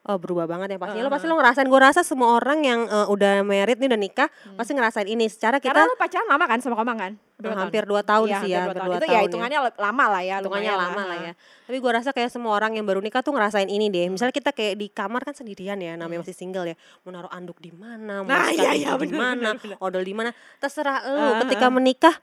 Oh 0.06 0.22
berubah 0.22 0.46
banget 0.46 0.70
ya 0.70 0.78
pasti. 0.78 0.96
Lo 0.96 1.02
Heeh. 1.02 1.10
pasti 1.10 1.26
lo 1.26 1.34
ngerasain. 1.34 1.66
Gue 1.66 1.82
rasa 1.82 2.06
semua 2.06 2.38
orang 2.38 2.62
yang 2.62 2.86
eh, 2.86 3.08
udah 3.10 3.42
married 3.42 3.82
nih 3.82 3.90
udah 3.90 3.98
nikah 3.98 4.30
pasti 4.54 4.78
ngerasain 4.78 5.10
ini. 5.10 5.26
Secara 5.26 5.58
kita 5.58 5.74
Karena 5.74 5.90
lo 5.90 5.98
pacaran 5.98 6.28
lama 6.30 6.46
kan 6.46 6.60
sama 6.62 6.78
Komang 6.78 6.94
kan? 6.96 7.14
eh, 7.36 7.52
hampir 7.52 7.84
dua 7.84 8.00
tahun 8.00 8.30
Iya, 8.30 8.40
sih 8.40 8.50
ya. 8.54 8.58
hampir 8.64 8.78
dua 8.78 8.86
dua 8.86 8.86
tahun. 8.86 8.96
Itu 8.96 9.02
tahun 9.02 9.10
ya 9.10 9.18
ya. 9.18 9.26
hitungannya 9.26 9.60
le- 9.66 9.80
lama 9.82 10.06
lah 10.08 10.22
ya. 10.22 10.36
Hitungannya 10.40 10.74
lama 10.78 11.02
lah 11.04 11.18
ya. 11.20 11.32
Tapi 11.66 11.78
gue 11.82 11.92
rasa 11.92 12.10
kayak 12.14 12.30
semua 12.30 12.54
orang 12.54 12.78
yang 12.78 12.86
baru 12.86 13.02
nikah 13.02 13.26
tuh 13.26 13.34
ngerasain 13.34 13.66
ini 13.66 13.90
deh. 13.90 14.06
Misalnya 14.08 14.30
kita 14.32 14.54
kayak 14.54 14.78
di 14.78 14.88
kamar 14.88 15.26
kan 15.26 15.34
sendirian 15.34 15.82
ya, 15.82 15.98
namanya 15.98 16.22
masih 16.22 16.38
single 16.38 16.70
ya. 16.70 16.78
Mau 17.02 17.10
naruh 17.10 17.34
anduk 17.34 17.58
di 17.58 17.74
mana, 17.74 18.22
mau 18.22 18.30
Nah, 18.30 18.54
iya, 18.54 18.78
iya, 18.78 18.94
di 18.94 19.10
mana, 19.10 19.58
odol 19.82 20.06
di 20.06 20.14
mana, 20.14 20.30
terserah 20.62 21.02
lu. 21.04 21.18
Ah, 21.18 21.34
Ketika 21.42 21.66
ah. 21.66 21.74
menikah, 21.74 22.16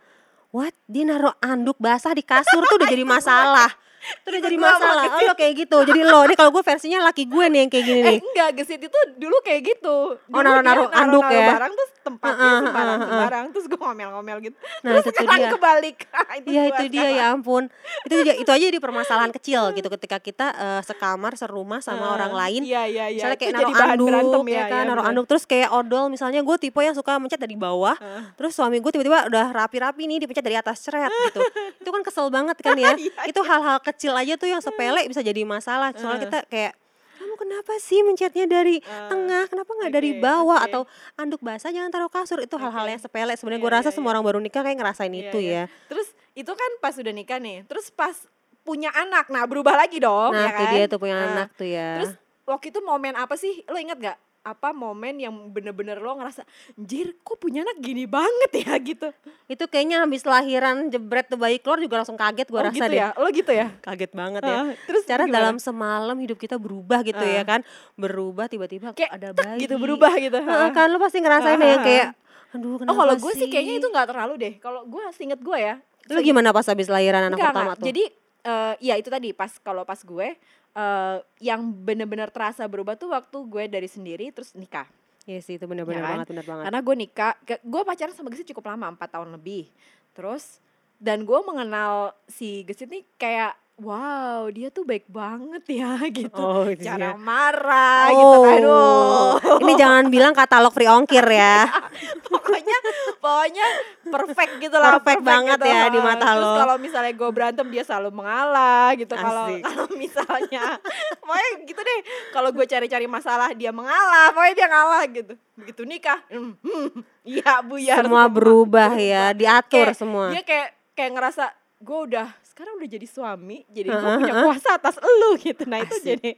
what? 0.48 0.70
Dia 0.86 1.02
naruh 1.02 1.34
anduk 1.42 1.82
basah 1.82 2.14
di 2.14 2.22
kasur 2.22 2.62
tuh 2.62 2.78
udah 2.78 2.86
jadi 2.86 3.02
masalah. 3.18 3.74
Itu 4.02 4.28
udah 4.28 4.40
jadi 4.42 4.56
masalah. 4.56 5.04
Oh, 5.08 5.20
lo 5.22 5.34
kayak 5.34 5.54
gitu. 5.56 5.76
Jadi 5.80 6.00
lo 6.02 6.20
nih 6.24 6.34
kalau 6.34 6.50
gue 6.50 6.62
versinya 6.62 6.98
laki 7.02 7.24
gue 7.24 7.44
nih 7.46 7.58
yang 7.60 7.70
kayak 7.70 7.84
gini 7.84 7.98
Eh 7.98 8.04
nih. 8.04 8.18
enggak, 8.20 8.48
gesit 8.56 8.80
itu 8.80 8.98
dulu 9.16 9.36
kayak 9.40 9.62
gitu. 9.64 9.96
Dulu 10.20 10.34
Oh, 10.34 10.40
naruh-naruh 10.40 10.86
dia 10.86 10.98
anduk 10.98 11.22
ya? 11.24 11.46
barang 11.48 11.72
terus 11.72 11.90
tempatnya 12.02 12.34
Heeh, 12.34 12.50
heeh, 12.50 12.60
sembarang 12.60 12.88
heeh. 12.92 13.06
sembarang 13.06 13.44
terus 13.48 13.66
gue 13.66 13.78
ngomel-ngomel 13.78 14.38
gitu. 14.42 14.56
Nah, 14.82 14.90
terus 14.92 15.04
itu 15.08 15.22
dia. 15.22 15.48
kebalik. 15.48 15.96
itu 16.38 16.48
Iya 16.48 16.62
gua 16.62 16.74
itu 16.74 16.84
dia 16.88 17.06
ya 17.08 17.24
ampun. 17.30 17.62
Itu 18.02 18.14
aja 18.16 18.32
itu 18.34 18.50
aja 18.50 18.64
di 18.66 18.80
permasalahan 18.80 19.30
kecil 19.36 19.62
gitu 19.70 19.88
ketika 19.92 20.16
kita 20.18 20.46
eh, 20.50 20.80
sekamar 20.82 21.32
serumah 21.32 21.78
sama 21.78 22.04
Ah, 22.04 22.14
orang 22.16 22.32
lain. 22.32 22.60
Iya 22.62 22.82
iya 22.84 23.04
iya. 23.08 23.16
Misalnya 23.16 23.30
Itu 23.32 23.42
kayak 23.42 23.52
jadi 23.54 23.62
naruh 23.64 23.78
bahan 23.78 23.92
anduk 23.92 24.08
berantem 24.08 24.42
ya, 24.48 24.64
kan, 24.66 24.82
naruh 24.84 24.94
bener. 24.98 25.10
anduk 25.12 25.26
terus 25.26 25.44
kayak 25.44 25.68
odol 25.70 26.04
misalnya 26.08 26.40
gue 26.40 26.56
tipe 26.58 26.78
yang 26.78 26.92
suka 26.92 27.16
mencet 27.16 27.38
dari 27.38 27.54
bawah. 27.54 27.94
Ah. 27.94 28.34
Terus 28.34 28.52
suami 28.52 28.76
gue 28.76 28.90
tiba-tiba 28.90 29.24
udah 29.24 29.46
rapi-rapi 29.52 30.02
nih 30.04 30.18
dipencet 30.18 30.42
dari 30.42 30.56
atas 30.56 30.80
ceret 30.80 31.06
gitu. 31.08 31.38
itu 31.80 31.88
kan 31.88 32.02
kesel 32.02 32.26
banget 32.28 32.56
kan 32.58 32.74
ya. 32.74 32.92
Iya, 32.92 33.28
itu 33.28 33.40
hal-hal 33.40 33.78
kecil 33.92 34.12
aja 34.12 34.34
tuh 34.34 34.48
yang 34.48 34.58
sepele 34.58 35.04
bisa 35.04 35.20
jadi 35.20 35.42
masalah. 35.42 35.92
Soalnya 35.92 36.18
Ah. 36.18 36.24
kita 36.24 36.38
kayak 36.46 36.72
kamu 37.14 37.34
kenapa 37.38 37.72
sih 37.78 38.02
mencetnya 38.02 38.46
dari 38.46 38.82
Ah, 38.82 39.06
tengah? 39.06 39.46
Kenapa 39.46 39.70
nggak 39.70 39.92
dari 39.92 40.10
oke, 40.12 40.20
bawah 40.20 40.58
oke. 40.58 40.66
atau 40.66 40.82
anduk 41.14 41.38
basah 41.38 41.70
jangan 41.70 41.88
taruh 41.88 42.08
kasur? 42.08 42.38
Itu 42.38 42.56
hal-hal 42.56 42.86
yang 42.88 42.98
sepele. 42.98 43.32
Sebenarnya 43.32 43.60
Iya, 43.60 43.64
gue 43.64 43.76
rasa 43.78 43.88
iya, 43.88 43.94
semua 43.94 44.10
iya. 44.10 44.14
orang 44.16 44.24
baru 44.26 44.38
nikah 44.38 44.60
kayak 44.60 44.74
ngerasain 44.76 45.08
Iya, 45.08 45.22
itu 45.24 45.38
iya. 45.38 45.54
ya. 45.54 45.64
Terus 45.86 46.08
itu 46.32 46.50
kan 46.50 46.70
pas 46.78 46.94
udah 46.94 47.12
nikah 47.12 47.38
nih. 47.38 47.62
Terus 47.64 47.88
pas 47.88 48.16
punya 48.62 48.90
anak. 48.90 49.26
Nah, 49.28 49.42
berubah 49.44 49.74
lagi 49.76 49.98
dong, 49.98 50.34
Nah, 50.34 50.42
ya 50.42 50.50
kan? 50.50 50.70
dia 50.70 50.84
tuh 50.86 50.98
punya 50.98 51.16
Nah, 51.16 51.26
anak 51.28 51.48
tuh 51.54 51.66
ya. 51.66 51.88
Terus 51.98 52.12
waktu 52.42 52.66
itu 52.70 52.80
momen 52.80 53.14
apa 53.14 53.34
sih? 53.34 53.62
Lo 53.64 53.76
inget 53.76 53.98
gak? 53.98 54.18
Apa 54.42 54.74
momen 54.74 55.22
yang 55.22 55.30
bener-bener 55.54 56.02
lo 56.02 56.18
ngerasa, 56.18 56.42
Anjir 56.74 57.14
kok 57.22 57.38
punya 57.38 57.62
anak 57.62 57.78
gini 57.78 58.10
banget 58.10 58.66
ya 58.66 58.74
gitu. 58.82 59.08
itu 59.46 59.64
kayaknya 59.70 60.02
habis 60.02 60.26
lahiran 60.26 60.90
jebret 60.90 61.30
tuh 61.30 61.38
bayi 61.38 61.62
keluar 61.62 61.78
juga 61.78 62.02
langsung 62.02 62.18
kaget 62.18 62.50
gue 62.50 62.58
oh 62.58 62.66
rasa 62.66 62.74
gitu 62.74 62.90
deh. 62.90 62.98
ya? 62.98 63.08
Lo 63.14 63.28
gitu 63.30 63.52
ya? 63.54 63.70
Kaget 63.78 64.10
banget 64.10 64.42
ya. 64.42 64.58
Ah, 64.58 64.68
terus 64.82 65.02
Cara 65.06 65.30
gimana? 65.30 65.36
dalam 65.38 65.56
semalam 65.62 66.16
hidup 66.18 66.42
kita 66.42 66.58
berubah 66.58 67.06
gitu 67.06 67.22
ya 67.22 67.46
kan. 67.46 67.62
Berubah 67.94 68.50
tiba-tiba 68.50 68.90
Kayak 68.98 69.12
ada 69.14 69.30
bayi. 69.30 69.62
gitu 69.62 69.78
berubah 69.78 70.10
gitu. 70.18 70.34
Heeh, 70.34 70.68
kan 70.74 70.90
lo 70.90 70.98
pasti 70.98 71.22
ngerasain 71.22 71.62
yang 71.62 71.78
ah, 71.78 71.86
kayak 71.86 72.06
aduh 72.52 72.76
kenapa 72.82 72.92
Oh 72.92 72.96
kalau 72.98 73.14
gue 73.14 73.32
sih 73.38 73.46
kayaknya 73.46 73.74
itu 73.78 73.86
nggak 73.94 74.06
terlalu 74.10 74.34
deh. 74.42 74.52
Kalau 74.58 74.82
gue 74.90 75.00
inget 75.22 75.38
gue 75.38 75.58
ya. 75.58 75.74
Lu 76.10 76.18
gimana 76.18 76.50
pas 76.50 76.66
habis 76.66 76.90
lahiran 76.90 77.30
anak 77.30 77.38
Enggak, 77.38 77.54
pertama 77.54 77.62
enggak. 77.70 77.78
tuh? 77.78 77.86
Jadi 77.94 78.04
eh, 78.42 78.74
ya 78.82 78.94
itu 78.98 79.06
tadi 79.06 79.30
pas 79.30 79.52
kalau 79.62 79.86
pas 79.86 80.02
gue 80.02 80.28
eh, 80.72 81.16
yang 81.40 81.60
bener-bener 81.64 82.28
terasa 82.28 82.64
berubah 82.64 82.96
tuh 82.96 83.12
waktu 83.12 83.38
gue 83.44 83.64
dari 83.68 83.88
sendiri 83.88 84.32
terus 84.32 84.52
nikah. 84.52 84.88
Iya 85.22 85.38
sih 85.38 85.54
itu 85.54 85.64
bener-bener 85.70 86.02
Ya 86.02 86.06
kan? 86.06 86.12
banget 86.18 86.28
bener 86.34 86.44
banget. 86.44 86.64
Karena 86.66 86.80
gue 86.82 86.94
nikah, 86.98 87.32
gue 87.62 87.82
pacaran 87.86 88.10
sama 88.10 88.28
Gesit 88.34 88.50
cukup 88.50 88.74
lama, 88.74 88.90
4 88.90 89.06
tahun 89.06 89.30
lebih. 89.30 89.70
Terus 90.12 90.58
dan 90.98 91.22
gue 91.22 91.40
mengenal 91.42 92.14
si 92.26 92.66
Gesit 92.66 92.90
nih 92.90 93.06
kayak 93.16 93.54
wow 93.82 94.46
dia 94.48 94.70
tuh 94.70 94.82
baik 94.82 95.04
banget 95.06 95.62
ya 95.68 95.98
gitu. 96.22 96.32
Oh, 96.32 96.70
dia. 96.70 97.12
marah 97.14 98.08
gitu 98.08 98.38
kan. 98.40 98.58
Aduh. 98.58 99.32
Ini 99.60 99.72
jangan 99.74 100.04
bilang 100.06 100.32
katalog 100.32 100.70
free 100.70 100.86
ongkir 100.86 101.26
ya. 101.26 101.66
pokoknya 102.30 102.76
pokoknya 103.18 103.66
perfect 104.04 104.52
gitu 104.58 104.76
lah 104.76 104.96
Perfect 104.96 105.22
banget 105.22 105.58
gitu. 105.58 105.68
ya 105.68 105.82
di 105.88 106.00
mata 106.00 106.26
Terus 106.32 106.42
lo. 106.42 106.52
kalau 106.58 106.76
misalnya 106.76 107.12
gue 107.12 107.30
berantem 107.30 107.66
dia 107.68 107.82
selalu 107.82 108.10
mengalah 108.12 108.94
gitu 108.94 109.14
kalau 109.14 109.46
misalnya 110.02 110.78
pokoknya 111.18 111.50
gitu 111.64 111.80
deh 111.80 112.00
kalau 112.30 112.50
gue 112.50 112.64
cari-cari 112.64 113.06
masalah 113.06 113.50
dia 113.52 113.70
mengalah 113.70 114.30
pokoknya 114.30 114.54
dia 114.54 114.68
ngalah 114.68 115.02
gitu 115.06 115.32
begitu 115.54 115.82
nikah 115.84 116.18
hmm, 116.28 116.54
hmm, 116.58 116.88
iya 117.22 117.60
buyar 117.60 118.02
Semua 118.02 118.24
berubah 118.26 118.90
ya, 118.94 119.30
diatur 119.32 119.92
Kayak 119.92 119.98
semua. 119.98 120.26
dia 120.32 120.42
kayak 120.42 120.68
kayak 120.92 121.10
ngerasa 121.12 121.44
gue 121.78 121.98
udah 122.10 122.28
sekarang 122.62 122.78
udah 122.78 122.90
jadi 122.94 123.06
suami 123.10 123.58
jadi 123.66 123.90
gue 123.90 123.98
Heeh, 123.98 124.18
punya 124.22 124.34
kuasa 124.46 124.78
atas 124.78 124.94
elu 125.02 125.34
gitu. 125.42 125.66
Nah 125.66 125.82
itu 125.82 125.98
Asik. 125.98 126.06
jadi 126.14 126.30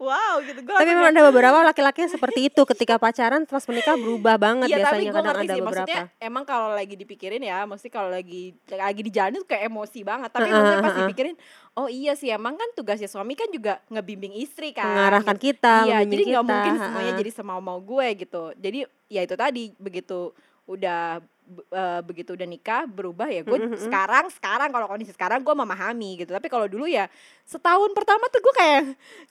wow 0.00 0.40
gitu. 0.40 0.64
Gue 0.64 0.72
Tapi 0.80 0.90
memang 0.96 1.12
ada 1.12 1.22
beberapa 1.28 1.60
laki-laki 1.60 2.08
yang 2.08 2.12
seperti 2.16 2.40
itu. 2.48 2.64
Ketika 2.64 2.96
pacaran 2.96 3.44
pas 3.44 3.60
menikah 3.68 4.00
berubah 4.00 4.40
banget 4.40 4.72
Iya 4.72 4.80
biasanya 4.80 4.88
tapi 4.88 5.04
gue 5.04 5.12
kadang 5.12 5.28
ngerti 5.28 5.44
ada 5.44 5.52
sih. 5.52 5.60
Beberapa. 5.60 5.84
maksudnya 5.84 6.00
emang 6.24 6.44
kalau 6.48 6.68
lagi 6.72 6.94
dipikirin 6.96 7.42
ya 7.44 7.68
mesti 7.68 7.88
kalau 7.92 8.08
lagi 8.08 8.56
lagi 8.72 9.00
di 9.04 9.10
jalan 9.12 9.36
itu 9.36 9.44
kayak 9.44 9.68
emosi 9.68 10.00
banget. 10.08 10.30
Tapi 10.32 10.48
Heeh, 10.48 10.56
maksudnya 10.56 10.80
pas 10.80 10.96
dipikirin 11.04 11.34
oh 11.76 11.88
iya 11.92 12.12
sih 12.16 12.32
emang 12.32 12.56
kan 12.56 12.68
tugasnya 12.72 13.12
suami 13.12 13.36
kan 13.36 13.52
juga 13.52 13.84
ngebimbing 13.92 14.40
istri 14.40 14.72
kan 14.72 14.88
Mengarahkan 14.88 15.36
gitu. 15.36 15.52
kita, 15.52 15.84
iya 15.84 16.00
jadi 16.00 16.22
nggak 16.32 16.44
mungkin 16.48 16.74
semuanya 16.80 17.12
jadi 17.12 17.30
semau 17.36 17.60
mau 17.60 17.76
gue 17.76 18.08
gitu. 18.16 18.56
Jadi 18.56 18.88
ya 19.12 19.20
itu 19.20 19.36
tadi 19.36 19.76
begitu 19.76 20.32
udah 20.64 21.20
eh, 21.48 22.00
begitu 22.04 22.36
udah 22.36 22.44
nikah 22.44 22.84
berubah 22.84 23.26
ya 23.26 23.40
gue 23.40 23.56
Mm, 23.58 23.64
mm, 23.64 23.74
mm. 23.74 23.82
sekarang 23.88 24.24
sekarang 24.30 24.68
kalau 24.68 24.86
kondisi 24.86 25.10
sekarang 25.10 25.40
gue 25.40 25.54
memahami 25.54 26.20
gitu 26.20 26.30
tapi 26.30 26.46
kalau 26.46 26.68
dulu 26.68 26.84
ya 26.84 27.08
setahun 27.42 27.90
pertama 27.96 28.28
tuh 28.28 28.44
gue 28.44 28.54
kayak 28.54 28.82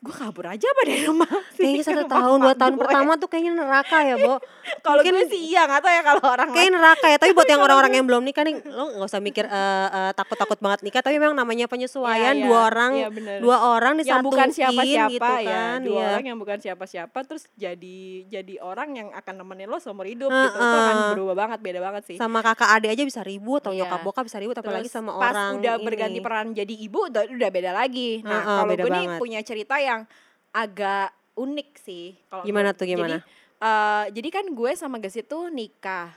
gue 0.02 0.14
kabur 0.14 0.50
aja 0.50 0.66
apa 0.66 0.82
dari 0.90 1.06
rumah 1.06 1.30
Kayaknya 1.58 1.86
satu 1.86 2.06
tahun, 2.06 2.38
dua 2.42 2.54
tahun 2.54 2.74
gue. 2.74 2.82
pertama 2.82 3.12
tuh 3.18 3.30
kayaknya 3.30 3.54
neraka 3.58 3.98
ya, 4.06 4.16
Bo. 4.18 4.38
kalau 4.86 5.02
gue 5.02 5.26
sih 5.26 5.54
iya 5.54 5.66
nggak 5.66 5.82
tahu 5.82 5.94
ya 5.94 6.02
kalau 6.06 6.24
orang 6.26 6.50
Kayaknya 6.54 6.74
neraka 6.78 7.06
ya, 7.10 7.18
tapi 7.18 7.32
buat 7.34 7.50
yang 7.50 7.62
orang-orang 7.66 7.94
yang 7.98 8.06
belum 8.06 8.22
nikah 8.26 8.44
nih, 8.46 8.56
lo 8.66 8.84
nggak 8.98 9.10
usah 9.10 9.22
mikir 9.22 9.46
eh, 9.46 9.88
eh, 9.90 10.12
takut-takut 10.14 10.58
banget 10.58 10.80
nikah, 10.86 11.02
tapi 11.02 11.18
memang 11.18 11.34
namanya 11.34 11.66
penyesuaian 11.66 12.38
Iya, 12.38 12.46
dua 12.46 12.54
iya. 12.58 12.68
orang, 12.70 12.92
bener. 13.10 13.38
dua 13.42 13.58
orang 13.70 13.94
yang 13.98 14.02
disatuin 14.02 14.26
bukan 14.30 14.48
siapa-siapa 14.50 15.10
gitu 15.14 15.34
ya 15.46 15.50
kan, 15.50 15.78
dua 15.82 15.94
iya. 15.98 16.08
orang 16.14 16.26
yang 16.26 16.38
bukan 16.38 16.58
siapa-siapa 16.58 17.20
terus 17.26 17.44
jadi 17.54 17.98
jadi 18.30 18.54
orang 18.62 18.90
yang 18.94 19.08
akan 19.14 19.34
nemenin 19.38 19.68
lo 19.68 19.78
seumur 19.78 20.06
hidup 20.06 20.30
gitu 20.30 20.58
itu 20.58 20.78
akan 20.78 20.96
Heeh. 20.96 21.12
berubah 21.14 21.36
banget 21.38 21.60
beda 21.62 21.80
banget 21.82 22.04
sih 22.08 22.16
Sama 22.16 22.40
kakak 22.40 22.72
adik 22.72 22.90
aja 22.90 23.04
bisa 23.04 23.20
ribut, 23.22 23.60
atau 23.60 23.72
Iya. 23.72 23.84
nyokap 23.84 24.00
bokap 24.02 24.24
bisa 24.24 24.40
ribut, 24.40 24.56
apalagi 24.56 24.88
Terus 24.88 24.96
sama 24.96 25.12
pas 25.14 25.36
orang 25.36 25.60
udah 25.60 25.76
ini. 25.76 25.84
berganti 25.84 26.20
peran 26.24 26.48
jadi 26.52 26.74
ibu 26.80 27.00
udah, 27.06 27.24
udah 27.28 27.50
beda 27.52 27.72
lagi 27.72 28.24
nah 28.24 28.40
Heeh, 28.40 28.56
kalau 28.56 28.72
beda 28.72 28.84
gue 28.84 28.92
nih 28.94 29.06
punya 29.18 29.40
cerita 29.42 29.76
yang 29.78 30.08
agak 30.50 31.12
unik 31.36 31.70
sih 31.78 32.16
kalau 32.26 32.42
Gimana 32.42 32.72
tuh, 32.72 32.88
gimana? 32.88 33.20
jadi, 33.20 33.28
eh, 33.60 34.06
jadi 34.16 34.30
kan 34.32 34.46
gue 34.48 34.72
sama 34.74 34.98
Gesit 34.98 35.28
tuh 35.28 35.52
nikah 35.52 36.16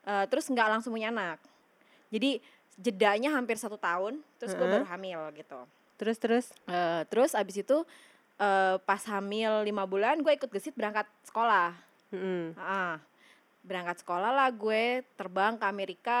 Eh, 0.00 0.24
terus 0.26 0.48
nggak 0.48 0.68
langsung 0.70 0.90
punya 0.90 1.08
anak 1.08 1.36
jadi 2.08 2.40
jedanya 2.74 3.30
hampir 3.30 3.54
satu 3.54 3.76
tahun 3.76 4.18
terus 4.36 4.52
gue 4.52 4.60
Heeh. 4.60 4.72
baru 4.74 4.86
hamil 4.86 5.20
gitu 5.34 5.60
Terus 5.94 6.16
terus, 6.16 6.46
Eh, 6.64 7.02
terus 7.06 7.36
abis 7.36 7.60
itu 7.60 7.84
eh, 8.36 8.76
pas 8.80 9.02
hamil 9.06 9.60
lima 9.62 9.84
bulan 9.84 10.16
gue 10.18 10.32
ikut 10.32 10.48
gesit 10.48 10.72
berangkat 10.72 11.04
sekolah 11.22 11.76
Mm-mm. 12.10 12.56
Ah, 12.56 12.96
berangkat 13.60 14.00
sekolah 14.02 14.30
lah 14.32 14.48
gue 14.50 15.04
terbang 15.14 15.56
ke 15.60 15.64
Amerika 15.68 16.20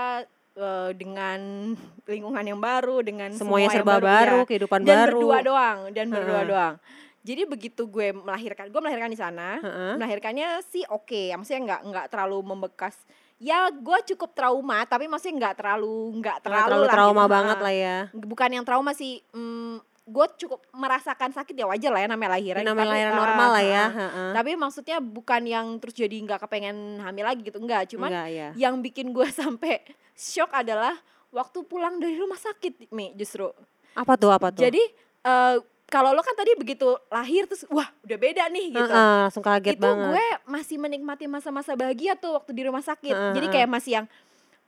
eh, 0.56 0.90
dengan 0.94 1.40
lingkungan 2.10 2.44
yang 2.44 2.60
baru 2.60 3.00
dengan 3.00 3.32
semuanya 3.32 3.40
semua 3.40 3.58
yang 3.60 3.70
serba 3.72 3.96
baru, 3.98 4.38
ya. 4.44 4.48
kehidupan 4.48 4.80
dan 4.84 4.96
baru. 4.96 5.18
berdua 5.18 5.38
doang 5.42 5.78
dan 5.92 6.06
berdua 6.12 6.40
Heeh. 6.44 6.50
doang 6.50 6.74
jadi 7.20 7.42
begitu 7.44 7.84
gue 7.84 8.16
melahirkan 8.16 8.72
gue 8.72 8.80
melahirkan 8.80 9.12
di 9.12 9.18
sana 9.20 9.60
Heeh. 9.60 9.94
melahirkannya 10.00 10.64
sih 10.68 10.84
oke 10.88 11.36
maksudnya 11.36 11.60
nggak 11.76 11.80
nggak 11.92 12.06
terlalu 12.12 12.38
membekas 12.44 12.96
ya 13.40 13.72
gue 13.72 13.98
cukup 14.12 14.36
trauma 14.36 14.84
tapi 14.84 15.08
maksudnya 15.08 15.48
nggak 15.48 15.56
terlalu 15.64 16.20
nggak 16.20 16.38
terlalu, 16.44 16.64
terlalu 16.68 16.84
lah 16.84 16.92
trauma 16.92 17.24
gitu. 17.24 17.32
banget 17.32 17.56
Ah 17.56 17.64
lah 17.64 17.74
ya. 17.74 17.96
bukan 18.12 18.50
yang 18.52 18.64
trauma 18.68 18.92
sih 18.92 19.24
mm, 19.32 19.89
gue 20.10 20.26
cukup 20.36 20.66
merasakan 20.72 21.30
sakit 21.30 21.54
ya 21.54 21.64
wajar 21.64 21.88
lah 21.88 22.00
ya 22.00 22.08
namanya 22.08 22.34
lahiran 22.34 22.60
Namanya 22.60 22.74
tapi, 22.82 22.92
lahiran 22.92 23.12
ah, 23.12 23.18
normal 23.18 23.48
lah 23.48 23.64
ya. 23.64 23.84
heeh. 23.88 24.30
tapi 24.34 24.50
maksudnya 24.54 24.98
bukan 24.98 25.42
yang 25.44 25.66
terus 25.78 25.94
jadi 25.94 26.16
nggak 26.20 26.40
kepengen 26.42 26.76
hamil 26.98 27.24
lagi 27.24 27.40
gitu 27.40 27.56
enggak 27.56 27.86
cuman 27.88 28.10
Enggak 28.10 28.28
ya. 28.28 28.48
yang 28.54 28.74
bikin 28.78 29.10
gue 29.10 29.28
sampai 29.40 29.80
shock 30.12 30.50
adalah 30.50 30.98
waktu 31.30 31.62
pulang 31.62 31.96
dari 31.96 32.14
rumah 32.14 32.36
sakit 32.36 32.90
mi 32.90 33.14
justru 33.14 33.46
Apa 33.92 34.14
tuh 34.14 34.28
apa 34.28 34.50
tuh? 34.50 34.62
jadi 34.62 34.82
eh, 35.22 35.56
kalau 35.86 36.10
lo 36.10 36.20
kan 36.20 36.34
tadi 36.34 36.54
begitu 36.54 36.86
lahir 37.08 37.46
terus 37.46 37.66
wah 37.66 37.86
udah 38.00 38.14
beda 38.16 38.46
nih 38.48 38.66
gitu 38.72 38.86
Heeh, 38.88 39.16
langsung 39.24 39.42
kaget 39.42 39.74
itu 39.74 39.82
banget. 39.84 40.06
gue 40.08 40.24
masih 40.48 40.76
menikmati 40.76 41.26
masa-masa 41.26 41.74
bahagia 41.74 42.14
tuh 42.14 42.34
waktu 42.34 42.50
di 42.52 42.62
rumah 42.62 42.78
sakit 42.80 43.10
Heeh, 43.10 43.32
jadi 43.32 43.46
heeh. 43.46 43.54
kayak 43.56 43.68
masih 43.68 43.92
yang 43.92 44.06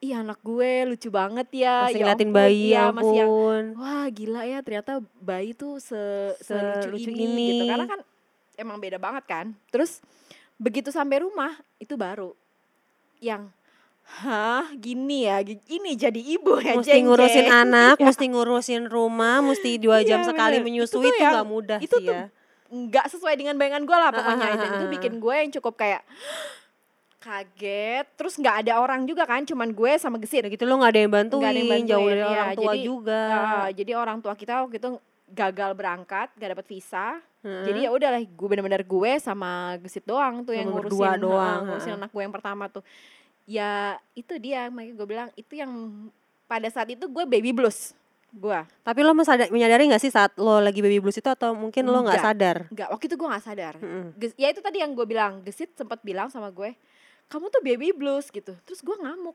iya 0.03 0.19
anak 0.19 0.43
gue 0.43 0.71
lucu 0.85 1.09
banget 1.09 1.47
ya 1.55 1.87
Masih 1.87 1.95
ya 1.95 2.03
ngeliatin 2.05 2.27
ampun, 2.27 2.37
bayi 2.37 2.59
iya, 2.67 2.75
ya 2.77 2.85
masih 2.91 3.17
yang 3.17 3.31
ampun. 3.31 3.65
wah 3.77 4.07
gila 4.09 4.43
ya 4.43 4.59
ternyata 4.61 4.93
bayi 5.17 5.51
tuh 5.53 5.79
se 5.79 6.03
selucu 6.43 6.91
ini, 7.09 7.23
ini. 7.23 7.47
gitu 7.49 7.65
karena 7.67 7.87
kan 7.87 8.01
emang 8.57 8.77
beda 8.77 8.99
banget 8.99 9.25
kan 9.25 9.47
terus 9.69 10.03
begitu 10.57 10.91
sampai 10.91 11.23
rumah 11.23 11.51
itu 11.79 11.95
baru 11.95 12.35
yang 13.19 13.47
hah 14.03 14.67
gini 14.75 15.25
ya 15.25 15.39
ini 15.47 15.95
jadi 15.95 16.19
ibu 16.19 16.59
ya 16.59 16.75
Mesti 16.75 16.91
jeng, 16.93 17.07
ngurusin 17.07 17.47
jeng." 17.47 17.55
anak, 17.63 17.95
Iya. 17.97 18.05
mesti 18.05 18.25
ngurusin 18.27 18.83
rumah, 18.87 19.39
mesti 19.41 19.79
dua 19.79 20.03
jam 20.03 20.21
Iya, 20.21 20.29
sekali 20.29 20.59
bener. 20.59 20.67
menyusui 20.67 20.99
Itu 20.99 21.09
itu 21.09 21.17
yang- 21.17 21.33
nggak 21.33 21.49
mudah 21.49 21.79
itu 21.79 21.97
sih 21.97 22.05
tuh 22.05 22.13
ya. 22.13 22.27
nggak 22.69 23.07
sesuai 23.09 23.35
dengan 23.37 23.55
bayangan 23.55 23.85
gue 23.85 23.95
lah 23.95 24.11
pokoknya 24.11 24.47
ah, 24.49 24.67
itu 24.75 24.87
bikin 24.91 25.15
gue 25.17 25.35
yang 25.37 25.51
cukup 25.53 25.75
kayak 25.77 26.03
kaget 27.23 28.05
terus 28.19 28.35
nggak 28.35 28.67
ada 28.67 28.73
orang 28.77 29.07
juga 29.07 29.23
kan 29.23 29.47
cuman 29.47 29.71
gue 29.71 29.93
sama 29.97 30.19
gesit 30.19 30.43
gitu 30.45 30.67
lo 30.67 30.77
nggak 30.77 30.91
ada 30.91 31.01
yang 31.01 31.13
bantuin, 31.13 31.39
Nggak 31.39 31.49
ada 31.49 31.61
yang 31.61 31.71
bantuin, 31.71 31.87
jauh 31.89 32.09
dari 32.09 32.21
iya. 32.21 32.29
orang 32.29 32.51
tua 32.53 32.73
Jadi, 32.75 32.83
juga. 32.83 33.21
Ah, 33.31 33.69
jadi 33.71 33.93
orang 33.95 34.19
tua 34.19 34.35
kita 34.35 34.53
waktu 34.61 34.77
itu 34.77 34.91
gagal 35.33 35.71
berangkat 35.73 36.29
gak 36.35 36.51
dapet 36.53 36.67
visa 36.69 37.17
Heeh. 37.41 37.65
jadi 37.65 37.79
ya 37.87 37.91
udahlah 37.91 38.21
gue 38.21 38.47
bener-bener 38.47 38.83
gue 38.83 39.13
sama 39.17 39.81
gesit 39.81 40.05
doang 40.05 40.45
tuh 40.45 40.53
yang 40.53 40.69
Sama 40.69 40.75
ngurusin 40.77 41.17
doang, 41.19 41.61
ngurusin 41.65 41.93
ah. 41.95 41.99
anak 41.99 42.11
gue 42.11 42.23
yang 42.23 42.35
pertama 42.35 42.65
tuh 42.69 42.85
ya 43.43 43.71
itu 44.13 44.35
dia 44.37 44.69
makanya 44.69 44.93
gue 44.93 45.07
bilang 45.09 45.29
itu 45.33 45.57
yang 45.57 45.73
pada 46.45 46.69
saat 46.69 46.91
itu 46.91 47.09
gue 47.09 47.25
baby 47.25 47.51
blues 47.51 47.97
gue 48.29 48.61
Tapi 48.81 49.01
lo 49.01 49.13
menyadari, 49.13 49.49
menyadari 49.49 49.83
nggak 49.89 50.01
sih 50.01 50.09
saat 50.09 50.33
lo 50.37 50.57
lagi 50.57 50.81
baby 50.81 51.01
blues 51.01 51.17
itu 51.17 51.27
atau 51.27 51.53
mungkin 51.53 51.85
lo 51.85 52.01
nggak 52.01 52.21
sadar? 52.23 52.57
nggak 52.69 52.89
waktu 52.89 53.05
itu 53.05 53.17
gue 53.17 53.29
nggak 53.29 53.45
sadar. 53.45 53.75
Ges- 54.17 54.37
ya 54.37 54.49
itu 54.49 54.61
tadi 54.61 54.81
yang 54.81 54.93
gue 54.93 55.05
bilang 55.05 55.41
gesit 55.41 55.69
sempat 55.73 56.01
bilang 56.01 56.29
sama 56.29 56.49
gue 56.49 56.73
kamu 57.33 57.49
tuh 57.49 57.63
baby 57.65 57.89
blues 57.91 58.29
gitu. 58.29 58.53
Terus 58.63 58.81
gue 58.81 58.97
ngamuk. 59.01 59.33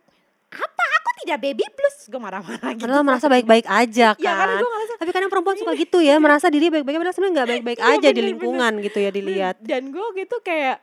Apa? 0.47 0.83
Aku 1.01 1.09
tidak 1.25 1.41
baby 1.41 1.65
blues. 1.73 1.97
Gue 2.05 2.21
marah-marah 2.21 2.71
gitu. 2.77 2.85
Padahal 2.85 3.01
merasa 3.01 3.25
baik-baik 3.25 3.65
aja 3.65 4.13
kan. 4.13 4.21
ya 4.21 4.31
karena 4.37 4.55
gue 4.55 4.69
ngerasa 4.69 4.93
Tapi 4.97 5.11
kadang 5.11 5.31
perempuan 5.33 5.57
suka 5.57 5.73
gitu 5.73 5.97
ya, 5.99 6.15
merasa 6.23 6.47
diri 6.47 6.69
baik-baik 6.69 6.95
padahal 6.95 7.15
sebenarnya 7.17 7.35
nggak 7.35 7.49
baik-baik 7.57 7.79
Iya, 7.81 7.89
aja 7.91 8.07
di 8.07 8.13
bener, 8.13 8.29
lingkungan 8.31 8.71
gitu 8.85 8.97
ya 9.01 9.09
dilihat. 9.09 9.55
dan 9.59 9.89
gue 9.89 10.07
gitu 10.15 10.37
kayak 10.39 10.77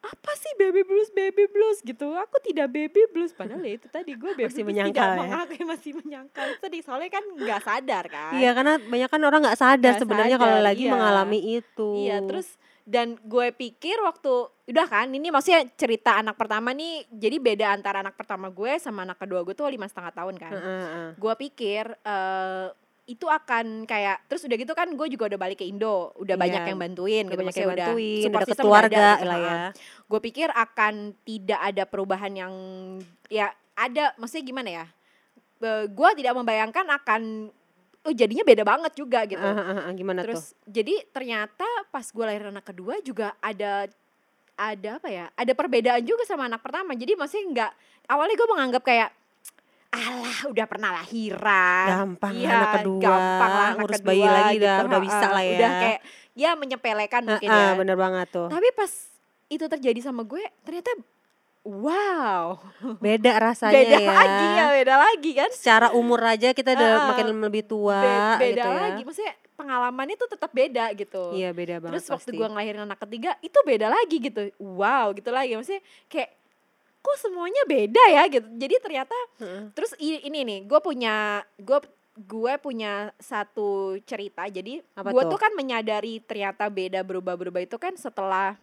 apa 0.00 0.32
sih 0.32 0.48
baby 0.56 0.80
blues 0.80 1.12
baby 1.12 1.44
blues? 1.44 1.84
gitu. 1.84 2.08
Aku 2.16 2.40
tidak 2.40 2.72
baby 2.72 3.04
blues. 3.12 3.36
Padahal 3.36 3.60
ya 3.60 3.76
itu 3.76 3.84
tadi 3.92 4.16
gue 4.16 4.32
baby 4.32 4.48
Masih 4.48 4.64
blues 4.64 4.72
menyangkal 4.72 5.04
tidak 5.04 5.12
ya? 5.12 5.20
mengakui 5.20 5.62
masih 5.76 5.92
menyangkal. 5.92 6.44
Itu 6.48 6.60
tadi 6.64 6.78
soalnya 6.80 7.10
kan 7.12 7.24
nggak 7.36 7.60
sadar 7.60 8.04
kan. 8.08 8.32
Iya, 8.32 8.50
karena 8.56 8.74
banyak 8.80 9.08
kan 9.12 9.20
orang 9.20 9.40
nggak 9.44 9.58
sadar 9.60 9.92
sebenarnya 10.00 10.36
kalau 10.40 10.58
lagi 10.64 10.84
iya. 10.88 10.92
mengalami 10.96 11.38
itu. 11.60 11.90
Iya, 12.00 12.16
terus 12.24 12.56
dan 12.90 13.14
gue 13.22 13.54
pikir 13.54 14.02
waktu 14.02 14.50
udah 14.66 14.86
kan 14.90 15.06
ini 15.14 15.30
maksudnya 15.30 15.62
cerita 15.78 16.18
anak 16.18 16.34
pertama 16.34 16.74
nih 16.74 17.06
jadi 17.06 17.38
beda 17.38 17.66
antara 17.70 18.02
anak 18.02 18.18
pertama 18.18 18.50
gue 18.50 18.82
sama 18.82 19.06
anak 19.06 19.22
kedua 19.22 19.46
gue 19.46 19.54
tuh 19.54 19.70
lima 19.70 19.86
setengah 19.86 20.10
tahun 20.10 20.34
kan. 20.34 20.50
Heeh, 20.50 20.82
heeh. 20.82 21.08
Gue 21.14 21.34
pikir 21.38 21.86
eh 22.02 22.66
itu 23.10 23.26
akan 23.26 23.90
kayak 23.90 24.30
terus 24.30 24.46
udah 24.46 24.54
gitu 24.54 24.70
kan 24.70 24.86
gue 24.86 25.06
juga 25.10 25.34
udah 25.34 25.38
balik 25.38 25.58
ke 25.58 25.66
Indo, 25.66 26.14
udah 26.14 26.38
Iya, 26.38 26.42
banyak 26.46 26.62
yang 26.70 26.78
bantuin, 26.78 27.24
Udah 27.26 27.34
gitu, 27.34 27.40
banyak 27.42 27.56
yang 27.58 27.70
bantuin, 27.74 28.28
udah 28.30 28.46
keluarga 28.54 28.86
ada 28.86 29.10
gitu, 29.18 29.26
lah 29.26 29.38
ya. 29.38 29.54
Gue 30.06 30.20
pikir 30.22 30.48
akan 30.54 30.94
tidak 31.26 31.58
ada 31.58 31.82
perubahan 31.90 32.30
yang 32.30 32.54
ya 33.26 33.50
ada, 33.74 34.14
maksudnya 34.18 34.46
gimana 34.46 34.70
ya? 34.70 34.86
gue 35.68 36.10
tidak 36.16 36.32
membayangkan 36.40 36.88
akan 36.88 37.52
oh 38.06 38.12
jadinya 38.16 38.44
beda 38.46 38.64
banget 38.64 38.92
juga 38.96 39.24
gitu. 39.28 39.40
Heeh, 39.40 39.56
heeh, 39.56 39.76
heeh, 39.76 39.92
gimana 39.96 40.20
tuh? 40.24 40.26
Terus 40.32 40.44
jadi 40.64 40.94
ternyata 41.12 41.66
pas 41.92 42.06
gue 42.06 42.24
lahir 42.24 42.48
anak 42.48 42.64
kedua 42.64 43.00
juga 43.04 43.36
ada 43.40 43.88
ada 44.56 44.90
apa 45.00 45.08
ya? 45.08 45.26
Ada 45.36 45.52
perbedaan 45.56 46.04
juga 46.04 46.24
sama 46.24 46.48
anak 46.48 46.60
pertama. 46.64 46.96
Jadi 46.96 47.12
maksudnya 47.16 47.44
nggak 47.48 47.72
awalnya 48.08 48.36
gue 48.36 48.48
menganggap 48.48 48.82
kayak 48.84 49.10
alah 49.90 50.38
udah 50.46 50.66
pernah 50.70 50.90
lahiran. 51.02 51.86
Gampang 51.90 52.32
Iya, 52.38 52.50
anak 52.54 52.72
kedua, 52.78 53.02
gampang 53.02 53.50
lah 53.50 53.66
anak 53.66 53.76
ngurus 53.82 53.94
kedua 53.98 54.06
bayi 54.06 54.26
lagi 54.30 54.54
gitu, 54.54 54.66
dah, 54.70 54.78
udah 54.86 55.00
bisa 55.02 55.26
lah 55.26 55.44
ya. 55.44 55.58
Udah 55.58 55.70
kayak 55.82 56.00
ya 56.38 56.50
menyepelekan 56.54 57.22
mungkin 57.26 57.48
Heeh, 57.50 57.68
ya. 57.74 57.74
bener 57.74 57.96
banget 57.98 58.26
tuh. 58.30 58.48
Tapi 58.48 58.68
pas 58.78 58.92
itu 59.50 59.64
terjadi 59.66 60.00
sama 60.00 60.22
gue 60.22 60.42
ternyata 60.62 60.94
wow. 61.64 62.56
Beda 62.98 63.32
rasanya 63.36 63.74
beda 63.76 63.98
ya. 64.00 64.12
lagi 64.12 64.46
ya, 64.56 64.66
beda 64.74 64.94
lagi 64.96 65.30
kan. 65.36 65.50
Secara 65.52 65.86
umur 65.92 66.20
aja 66.24 66.52
kita 66.56 66.72
udah 66.74 66.90
Heeh. 66.96 67.08
makin 67.12 67.26
lebih 67.40 67.64
tua 67.68 68.00
Be- 68.00 68.50
beda 68.50 68.62
gitu 68.64 68.68
ya. 68.68 68.80
lagi. 68.80 69.02
Maksudnya 69.04 69.34
pengalamannya 69.60 70.16
tuh 70.16 70.28
tetap 70.32 70.50
beda 70.56 70.84
gitu. 70.96 71.22
Iya 71.36 71.52
beda 71.52 71.74
banget 71.84 72.00
Terus 72.00 72.06
waktu 72.08 72.30
gue 72.32 72.48
ngelahirin 72.48 72.82
anak 72.88 72.98
ketiga 73.04 73.36
itu 73.44 73.58
beda 73.60 73.86
lagi 73.92 74.16
gitu. 74.16 74.40
Wow 74.56 75.12
gitu 75.12 75.28
lagi. 75.28 75.52
Maksudnya 75.56 75.82
kayak 76.08 76.30
kok 77.00 77.16
semuanya 77.20 77.62
beda 77.68 78.04
ya 78.08 78.22
gitu. 78.32 78.48
Jadi 78.56 78.74
ternyata 78.80 79.16
Heeh. 79.40 79.62
terus 79.76 79.92
ini 80.00 80.40
nih 80.44 80.58
gue 80.64 80.80
punya 80.80 81.44
gue 81.60 81.78
gue 82.20 82.52
punya 82.60 83.12
satu 83.20 84.00
cerita. 84.08 84.48
Jadi 84.48 84.80
gue 84.80 85.22
tuh? 85.24 85.30
tuh 85.30 85.38
kan 85.40 85.52
menyadari 85.52 86.24
ternyata 86.24 86.72
beda 86.72 87.04
berubah-berubah 87.04 87.60
itu 87.64 87.76
kan 87.76 87.96
setelah 88.00 88.56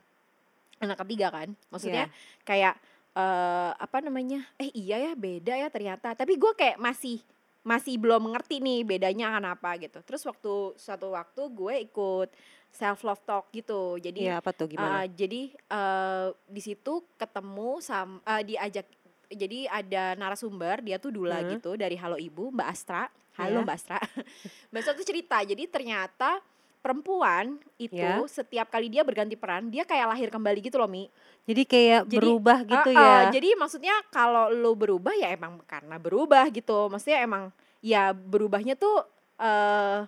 anak 0.80 0.98
ketiga 1.02 1.28
kan. 1.30 1.50
Maksudnya 1.68 2.08
Iya. 2.08 2.44
kayak 2.44 2.74
eh 3.13 3.72
apa 3.74 3.98
namanya? 4.00 4.46
Eh 4.56 4.70
iya 4.72 4.98
ya 5.02 5.13
beda 5.13 5.54
ya 5.54 5.68
ternyata. 5.68 6.13
Tapi 6.13 6.36
gue 6.36 6.52
kayak 6.54 6.78
masih 6.78 7.18
masih 7.62 7.98
belum 7.98 8.24
mengerti 8.24 8.58
nih 8.58 8.82
bedanya 8.82 9.28
akan 9.30 9.46
apa 9.52 9.76
gitu. 9.78 10.00
Terus 10.02 10.24
waktu 10.24 10.54
suatu 10.76 11.12
waktu 11.12 11.42
gue 11.50 11.74
ikut 11.84 12.30
self 12.70 13.02
love 13.02 13.24
talk 13.24 13.50
gitu. 13.50 13.98
Jadi 13.98 14.24
Iya 14.24 14.38
apa 14.38 14.54
tuh 14.54 14.70
gimana? 14.70 15.02
Uh, 15.02 15.06
jadi 15.10 15.42
uh, 15.68 16.28
di 16.46 16.62
situ 16.62 16.94
ketemu 17.18 17.82
sama 17.82 18.22
uh, 18.24 18.40
diajak 18.40 18.86
jadi 19.28 19.68
ada 19.68 20.16
narasumber 20.16 20.80
dia 20.80 20.96
tuh 20.96 21.12
dula 21.12 21.44
Hmm. 21.44 21.58
gitu 21.58 21.76
dari 21.76 21.98
Halo 21.98 22.16
Ibu 22.16 22.54
Mbak 22.54 22.70
Astra. 22.70 23.10
Halo 23.36 23.60
Iya. 23.60 23.66
Mbak 23.66 23.76
Astra. 23.76 24.00
Mbak 24.72 24.80
Astra 24.80 24.94
tuh 24.94 25.04
cerita. 25.06 25.38
Jadi 25.42 25.63
ternyata 25.68 26.40
perempuan 26.88 27.60
itu 27.76 28.00
Ya. 28.00 28.23
setiap 28.32 28.71
kali 28.71 28.88
dia 28.88 29.04
berganti 29.04 29.36
peran 29.36 29.67
dia 29.67 29.84
kayak 29.84 30.08
lahir 30.15 30.32
kembali 30.32 30.63
gitu 30.63 30.80
loh 30.80 30.88
Mi. 30.88 31.12
Jadi 31.43 31.67
kayak 31.67 32.08
Jadi, 32.08 32.15
berubah 32.15 32.63
gitu 32.63 32.89
Uh, 32.91 32.95
uh, 32.95 33.04
ya. 33.28 33.36
Jadi 33.36 33.50
maksudnya 33.60 33.95
kalau 34.08 34.47
lo 34.47 34.71
berubah 34.71 35.12
ya 35.19 35.36
emang 35.36 35.60
karena 35.67 36.00
berubah 36.00 36.47
gitu. 36.47 36.88
Maksudnya 36.88 37.28
emang 37.28 37.52
ya 37.84 38.15
berubahnya 38.15 38.80
tuh 38.80 39.04
uh, 39.36 40.08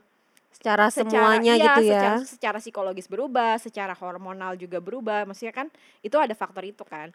secara, 0.56 0.88
semuanya 0.88 1.60
iya, 1.60 1.66
gitu 1.76 1.82
ya. 1.88 1.92
secara, 1.92 2.18
secara 2.24 2.58
psikologis 2.64 3.08
berubah, 3.12 3.60
secara 3.60 3.92
hormonal 3.92 4.56
juga 4.56 4.80
berubah. 4.80 5.28
Maksudnya 5.28 5.52
kan 5.52 5.68
itu 6.00 6.16
ada 6.16 6.32
faktor 6.32 6.64
itu 6.64 6.88
kan. 6.88 7.12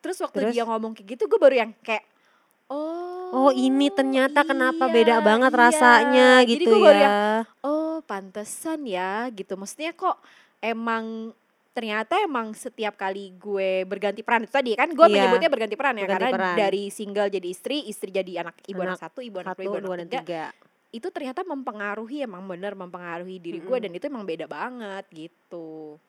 Terus 0.00 0.16
waktu 0.24 0.48
Terus? 0.48 0.52
dia 0.56 0.64
ngomong 0.64 0.96
kayak 0.96 1.18
gitu, 1.18 1.28
gue 1.28 1.40
baru 1.40 1.68
yang 1.68 1.70
kayak 1.84 2.04
oh 2.68 3.06
Oh 3.28 3.52
ini 3.52 3.88
ternyata 3.88 4.40
kenapa 4.40 4.88
iya, 4.88 4.94
beda 4.94 5.16
banget 5.20 5.52
iya." 5.52 5.60
rasanya 5.60 6.28
Jadi 6.40 6.52
gitu 6.58 6.72
gue 6.74 6.88
ya. 6.88 6.96
yang, 6.98 7.16
oh 7.60 8.00
pantesan 8.02 8.80
ya 8.82 9.28
gitu. 9.28 9.52
Maksudnya 9.52 9.92
kok 9.92 10.16
emang 10.58 11.36
ternyata 11.70 12.18
emang 12.18 12.50
setiap 12.52 12.96
kali 12.96 13.36
gue 13.36 13.84
berganti 13.84 14.20
peran 14.20 14.42
itu 14.42 14.50
tadi 14.50 14.74
kan 14.74 14.90
gue 14.90 15.04
Iya. 15.04 15.28
menyebutnya 15.28 15.46
berganti 15.46 15.76
peran 15.76 15.94
ya 15.94 16.04
Berganti 16.04 16.24
karena 16.24 16.34
peran. 16.34 16.56
dari 16.58 16.82
single 16.88 17.28
jadi 17.28 17.46
istri 17.46 17.76
istri 17.84 18.10
jadi 18.10 18.42
anak 18.42 18.58
ibu 18.64 18.80
anak, 18.80 18.96
Anak 18.96 19.02
satu 19.04 19.20
ibu 19.20 19.36
anak 19.38 19.54
Satu, 19.54 19.62
dua 19.62 19.70
ibu 19.70 19.78
dua, 19.78 19.94
anak 19.94 20.00
dan 20.00 20.08
tiga 20.10 20.18
tiga. 20.18 20.44
itu 20.90 21.06
ternyata 21.06 21.40
mempengaruhi 21.44 22.18
emang 22.20 22.42
bener 22.44 22.74
mempengaruhi 22.74 23.38
diri 23.38 23.60
gue 23.60 23.68
Mm-mm. 23.68 23.84
dan 23.84 23.92
itu 23.92 24.04
emang 24.04 24.24
beda 24.24 24.46
banget 24.48 25.04
gitu 25.12 26.00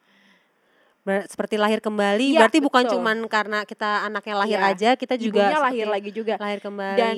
Ber- 0.99 1.25
seperti 1.25 1.55
lahir 1.55 1.79
kembali, 1.79 2.35
Iya, 2.35 2.39
berarti 2.43 2.59
bukan 2.59 2.83
betul. 2.83 2.93
cuman 2.99 3.17
karena 3.25 3.63
kita 3.63 4.03
anaknya 4.03 4.35
lahir 4.37 4.59
Iya. 4.59 4.69
aja, 4.69 4.89
kita 4.93 5.15
juga 5.15 5.47
ibunya 5.47 5.59
lahir 5.59 5.87
lagi 5.87 6.11
juga 6.11 6.33
lahir 6.35 6.59
kembali. 6.59 6.99
Dan 6.99 7.17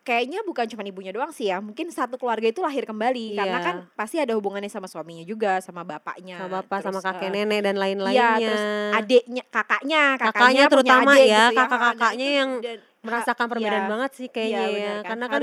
kayaknya 0.00 0.40
bukan 0.40 0.64
cuma 0.66 0.82
ibunya 0.82 1.10
doang 1.10 1.30
sih 1.30 1.46
ya 1.46 1.58
mungkin 1.58 1.90
satu 1.90 2.16
keluarga 2.16 2.46
itu 2.46 2.62
lahir 2.62 2.82
kembali 2.82 3.34
karena 3.34 3.58
Iya. 3.58 3.66
kan 3.66 3.76
pasti 3.92 4.16
ada 4.16 4.30
hubungannya 4.32 4.68
sama 4.68 4.86
suaminya 4.86 5.22
juga 5.22 5.58
sama 5.58 5.82
bapaknya 5.82 6.38
sama 6.38 6.62
bapak, 6.62 6.78
sama 6.80 6.98
terus, 6.98 7.06
kakek 7.12 7.28
eh, 7.28 7.32
nenek 7.36 7.60
dan 7.60 7.74
iya 7.74 7.82
lain-lainnya. 7.82 8.38
terus 8.40 8.64
adiknya 8.94 9.42
kakaknya 9.44 10.02
kakaknya, 10.14 10.32
Kakaknya 10.32 10.64
terutama 10.70 11.10
adik 11.10 11.26
ya, 11.26 11.26
gitu 11.26 11.36
Nah, 11.36 11.52
kakak-kakaknya 11.60 12.26
itu 12.26 12.38
yang 12.38 12.50
dan- 12.62 12.82
merasakan 13.06 13.46
perbedaan 13.46 13.84
iya, 13.86 13.92
banget 13.92 14.10
sih 14.12 14.28
kayaknya 14.28 14.50
iya, 14.50 14.66
ya. 14.66 14.70
benar 14.74 14.96
kan. 14.96 15.08
Karena 15.08 15.26
kan 15.30 15.42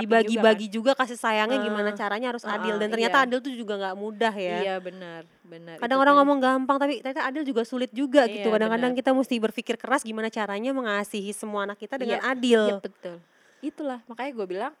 dibagi-bagi 0.00 0.66
juga, 0.66 0.92
kasih 0.96 1.16
sayangnya 1.16 1.60
Heeh. 1.60 1.68
gimana 1.68 1.90
caranya 1.92 2.28
harus 2.32 2.42
adil 2.42 2.74
Heeh, 2.74 2.80
dan 2.80 2.88
ternyata 2.88 3.16
iya. 3.20 3.24
adil 3.28 3.38
tuh 3.38 3.52
juga 3.52 3.74
nggak 3.76 3.96
mudah 3.96 4.34
ya. 4.34 4.56
iya 4.64 4.74
benar 4.80 5.22
benar 5.44 5.76
Kadang 5.76 5.98
orang 6.00 6.14
tadi. 6.16 6.20
ngomong 6.24 6.38
gampang 6.40 6.76
tapi 6.80 6.92
ternyata 7.04 7.22
adil 7.28 7.42
juga 7.44 7.62
sulit 7.62 7.92
juga 7.92 8.24
gitu. 8.24 8.48
Iya, 8.48 8.54
Kadang-kadang 8.56 8.92
benar. 8.96 9.00
kita 9.04 9.10
mesti 9.12 9.34
berpikir 9.36 9.76
keras 9.76 10.00
gimana 10.02 10.32
caranya 10.32 10.72
mengasihi 10.72 11.30
semua 11.30 11.68
anak 11.68 11.76
kita 11.76 12.00
dengan 12.00 12.18
Iya, 12.18 12.32
adil. 12.32 12.62
Iya 12.66 12.76
betul. 12.80 13.16
Itulah 13.60 14.00
makanya 14.08 14.32
gue 14.32 14.46
bilang 14.48 14.72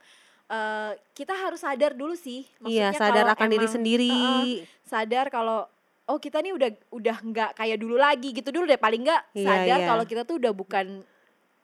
eh 0.48 0.92
kita 1.12 1.32
harus 1.32 1.60
sadar 1.60 1.92
dulu 1.92 2.12
sih. 2.12 2.48
Iya, 2.64 2.90
Maksudnya 2.92 3.00
sadar 3.00 3.24
kalau 3.24 3.34
akan 3.36 3.48
diri 3.48 3.68
sendiri. 3.68 4.12
Sadar 4.84 5.26
kalau 5.28 5.64
oh 6.10 6.18
kita 6.18 6.42
nih 6.42 6.52
udah 6.52 6.70
udah 6.90 7.16
nggak 7.22 7.50
kayak 7.56 7.78
dulu 7.78 7.96
lagi 7.96 8.34
gitu 8.34 8.50
dulu 8.50 8.66
deh 8.66 8.76
paling 8.76 9.06
nggak 9.06 9.22
Iya, 9.32 9.46
sadar 9.46 9.78
iya. 9.80 9.86
kalau 9.86 10.04
kita 10.04 10.22
tuh 10.26 10.36
udah 10.42 10.52
bukan 10.52 11.06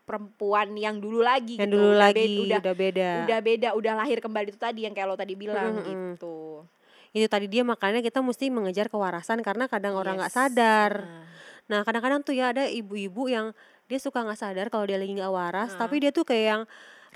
perempuan 0.09 0.73
yang 0.73 0.97
dulu 0.97 1.21
lagi 1.21 1.55
Yang 1.55 1.69
gitu. 1.69 1.75
dulu 1.77 1.89
Udah 1.93 2.01
lagi 2.01 2.25
be- 2.25 2.41
udah 2.43 2.59
udah 2.59 2.75
beda. 2.75 3.11
udah 3.21 3.39
beda 3.39 3.69
udah 3.77 3.93
lahir 3.95 4.19
kembali 4.19 4.49
itu 4.49 4.57
tadi 4.57 4.81
yang 4.83 4.93
kayak 4.93 5.07
lo 5.07 5.15
tadi 5.15 5.35
bilang 5.35 5.71
Mm, 5.71 5.77
mm, 5.77 5.85
mm. 5.85 5.93
gitu. 6.17 6.37
Itu 7.11 7.27
tadi 7.27 7.47
dia 7.47 7.61
makanya 7.63 8.01
kita 8.01 8.19
mesti 8.19 8.49
mengejar 8.49 8.89
kewarasan 8.89 9.41
karena 9.41 9.65
kadang 9.65 9.93
orang 9.93 10.17
nggak 10.17 10.33
Yes. 10.33 10.39
sadar. 10.41 10.93
Nah, 11.05 11.27
Nah, 11.69 11.85
kadang-kadang 11.85 12.25
tuh 12.25 12.33
ya 12.33 12.49
ada 12.49 12.65
ibu-ibu 12.65 13.29
yang 13.29 13.53
dia 13.85 14.01
suka 14.01 14.25
nggak 14.25 14.41
sadar 14.41 14.67
kalau 14.69 14.85
dia 14.85 14.97
lagi 14.97 15.13
nggak 15.13 15.29
waras 15.29 15.77
tapi 15.77 16.01
dia 16.01 16.09
tuh 16.09 16.25
kayak 16.25 16.45
yang 16.49 16.63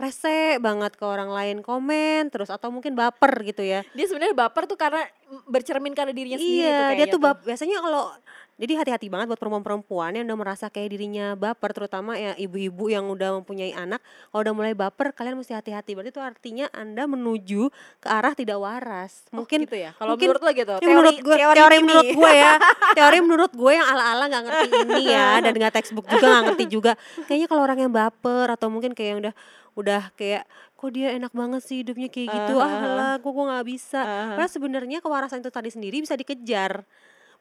rese 0.00 0.56
banget 0.58 0.96
ke 0.96 1.04
orang 1.04 1.28
lain 1.28 1.60
komen 1.60 2.32
terus 2.32 2.48
atau 2.48 2.72
mungkin 2.72 2.96
baper 2.96 3.32
gitu 3.44 3.62
ya. 3.64 3.84
Dia 3.92 4.06
sebenarnya 4.08 4.36
baper 4.36 4.64
tuh 4.68 4.78
karena 4.80 5.04
bercermin 5.48 5.96
karena 5.96 6.12
dirinya 6.12 6.36
sendiri 6.36 6.68
tuh 6.68 6.68
iya 6.68 6.92
dia 6.92 7.06
tuh 7.08 7.16
bap 7.16 7.40
biasanya 7.40 7.80
kalau 7.80 8.12
jadi 8.60 8.78
hati-hati 8.78 9.08
banget 9.08 9.26
buat 9.32 9.40
perempuan-perempuan 9.40 10.14
yang 10.14 10.28
udah 10.28 10.38
merasa 10.38 10.68
kayak 10.68 10.94
dirinya 10.94 11.34
baper 11.34 11.74
terutama 11.74 12.14
ya 12.14 12.36
ibu-ibu 12.36 12.92
yang 12.92 13.08
udah 13.10 13.42
mempunyai 13.42 13.74
anak. 13.74 13.98
Kalau 14.30 14.44
udah 14.44 14.54
mulai 14.54 14.72
baper 14.76 15.10
kalian 15.16 15.40
mesti 15.40 15.56
hati-hati. 15.56 15.96
Berarti 15.96 16.14
itu 16.14 16.22
artinya 16.22 16.66
anda 16.70 17.08
menuju 17.10 17.72
ke 17.98 18.06
arah 18.06 18.36
tidak 18.36 18.62
waras. 18.62 19.26
Oh, 19.32 19.42
mungkin 19.42 19.66
gitu 19.66 19.80
ya. 19.80 19.96
Kalau 19.98 20.14
menurut 20.14 20.42
lo 20.44 20.50
gitu. 20.52 20.74
ini 20.78 20.92
menurut 20.94 21.18
gue 21.18 21.36
teori, 21.42 21.58
ini. 21.58 21.82
menurut 21.82 22.10
gue 22.12 22.32
ya. 22.36 22.52
Teori 23.02 23.18
menurut 23.24 23.52
gue 23.56 23.72
yang 23.72 23.86
ala-ala 23.88 24.24
nggak 24.30 24.42
ngerti 24.46 24.68
ini 24.84 25.02
ya. 25.10 25.28
Dan 25.42 25.52
nggak 25.58 25.74
textbook 25.74 26.06
juga 26.06 26.26
nggak 26.28 26.44
ngerti 26.52 26.64
juga. 26.70 26.92
Kayaknya 27.26 27.48
kalau 27.50 27.62
orang 27.64 27.78
yang 27.82 27.92
baper 27.92 28.46
atau 28.52 28.68
mungkin 28.70 28.92
kayak 28.94 29.08
yang 29.16 29.20
udah 29.26 29.34
udah 29.72 30.12
kayak 30.18 30.44
kok 30.76 30.90
dia 30.92 31.14
enak 31.16 31.32
banget 31.32 31.62
sih 31.64 31.80
hidupnya 31.80 32.08
kayak 32.12 32.28
gitu? 32.28 32.54
Ah, 32.60 32.68
ah 32.68 32.74
ah, 32.76 32.92
lah 32.92 33.12
kok 33.22 33.30
gue 33.32 33.44
nggak 33.48 33.66
bisa. 33.66 34.00
Ah, 34.02 34.10
ah. 34.10 34.26
padahal 34.36 34.52
sebenarnya 34.52 34.98
kewarasan 35.00 35.40
itu 35.40 35.50
tadi 35.52 35.70
sendiri 35.72 36.02
bisa 36.04 36.18
dikejar 36.18 36.84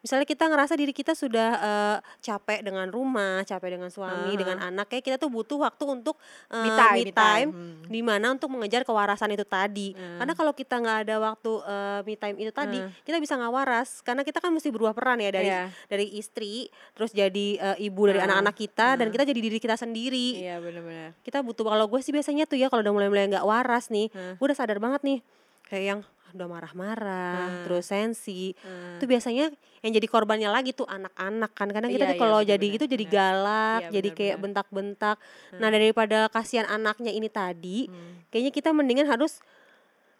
misalnya 0.02 0.26
kita 0.26 0.46
ngerasa 0.46 0.74
diri 0.74 0.92
kita 0.92 1.14
sudah 1.14 1.50
eh, 1.56 1.98
capek 2.20 2.62
dengan 2.62 2.90
rumah 2.90 3.42
capek 3.42 3.78
dengan 3.78 3.88
suami 3.88 4.34
Ah, 4.34 4.36
dengan 4.36 4.58
anak 4.60 4.90
kayak 4.90 5.04
kita 5.04 5.18
tuh 5.18 5.30
butuh 5.30 5.58
waktu 5.58 5.84
untuk 5.86 6.18
eh, 6.48 6.58
Me 6.58 6.70
time, 6.70 6.92
me 6.92 7.04
me 7.04 7.12
time. 7.12 7.14
time 7.14 7.50
Hmm. 7.52 7.76
di 7.86 8.02
mana 8.02 8.26
untuk 8.30 8.50
mengejar 8.50 8.82
kewarasan 8.82 9.30
itu 9.30 9.44
tadi. 9.44 9.94
Hmm. 9.94 10.18
Karena 10.18 10.34
kalau 10.34 10.52
kita 10.52 10.76
nggak 10.76 10.98
ada 11.04 11.16
waktu 11.18 11.52
eh, 11.62 12.00
me 12.02 12.16
time 12.16 12.38
itu 12.38 12.52
tadi, 12.52 12.78
Hmm. 12.78 12.90
kita 13.00 13.18
bisa 13.18 13.34
nggak 13.36 13.54
waras 13.54 13.90
karena 14.02 14.22
kita 14.22 14.38
kan 14.38 14.50
mesti 14.50 14.70
berubah 14.70 14.92
peran 14.92 15.18
ya 15.18 15.30
dari 15.30 15.48
Iya. 15.48 15.70
dari 15.86 16.06
istri, 16.14 16.66
terus 16.92 17.12
jadi 17.12 17.48
eh, 17.56 17.86
ibu 17.86 18.02
dari 18.04 18.20
anak-anak 18.20 18.56
kita 18.56 18.88
dan 18.96 19.06
Hmm. 19.06 19.14
kita 19.14 19.24
jadi 19.24 19.40
diri 19.40 19.58
kita 19.58 19.76
sendiri. 19.76 20.42
Iya 20.42 20.58
benar-benar. 20.58 21.14
Kita 21.22 21.40
butuh 21.40 21.64
kalau 21.64 21.86
gue 21.86 22.00
sih 22.00 22.10
biasanya 22.10 22.44
tuh 22.44 22.58
ya 22.58 22.68
kalau 22.68 22.82
udah 22.82 22.92
mulai-mulai 22.92 23.30
nggak 23.30 23.46
waras 23.46 23.88
nih, 23.88 24.10
Hmm. 24.10 24.34
gue 24.34 24.46
udah 24.46 24.58
sadar 24.58 24.78
banget 24.78 25.02
nih 25.02 25.20
kayak 25.64 25.86
yang 25.86 26.00
udah 26.34 26.48
marah-marah, 26.48 27.48
Hmm. 27.48 27.64
terus 27.68 27.86
sensi. 27.86 28.56
Hmm. 28.58 28.98
Itu 28.98 29.06
biasanya 29.06 29.52
yang 29.82 29.92
jadi 29.92 30.08
korbannya 30.08 30.48
lagi 30.48 30.72
tuh 30.72 30.86
anak-anak 30.86 31.52
kan. 31.52 31.68
Kadang 31.70 31.90
kita 31.90 32.06
Iya, 32.06 32.12
tuh 32.12 32.18
iya, 32.18 32.24
kalau 32.24 32.40
bener, 32.40 32.52
jadi 32.54 32.68
bener, 32.68 32.78
itu 32.78 32.86
jadi 32.88 33.06
galak, 33.06 33.80
Iya, 33.82 33.90
jadi 33.92 34.10
bener, 34.10 34.20
kayak 34.20 34.38
bentak-bentak. 34.40 35.18
Nah, 35.58 35.70
daripada 35.70 36.18
kasihan 36.28 36.66
anaknya 36.66 37.12
ini 37.12 37.28
tadi, 37.28 37.86
Hmm. 37.86 38.24
kayaknya 38.30 38.52
kita 38.52 38.70
mendingan 38.72 39.06
harus 39.06 39.42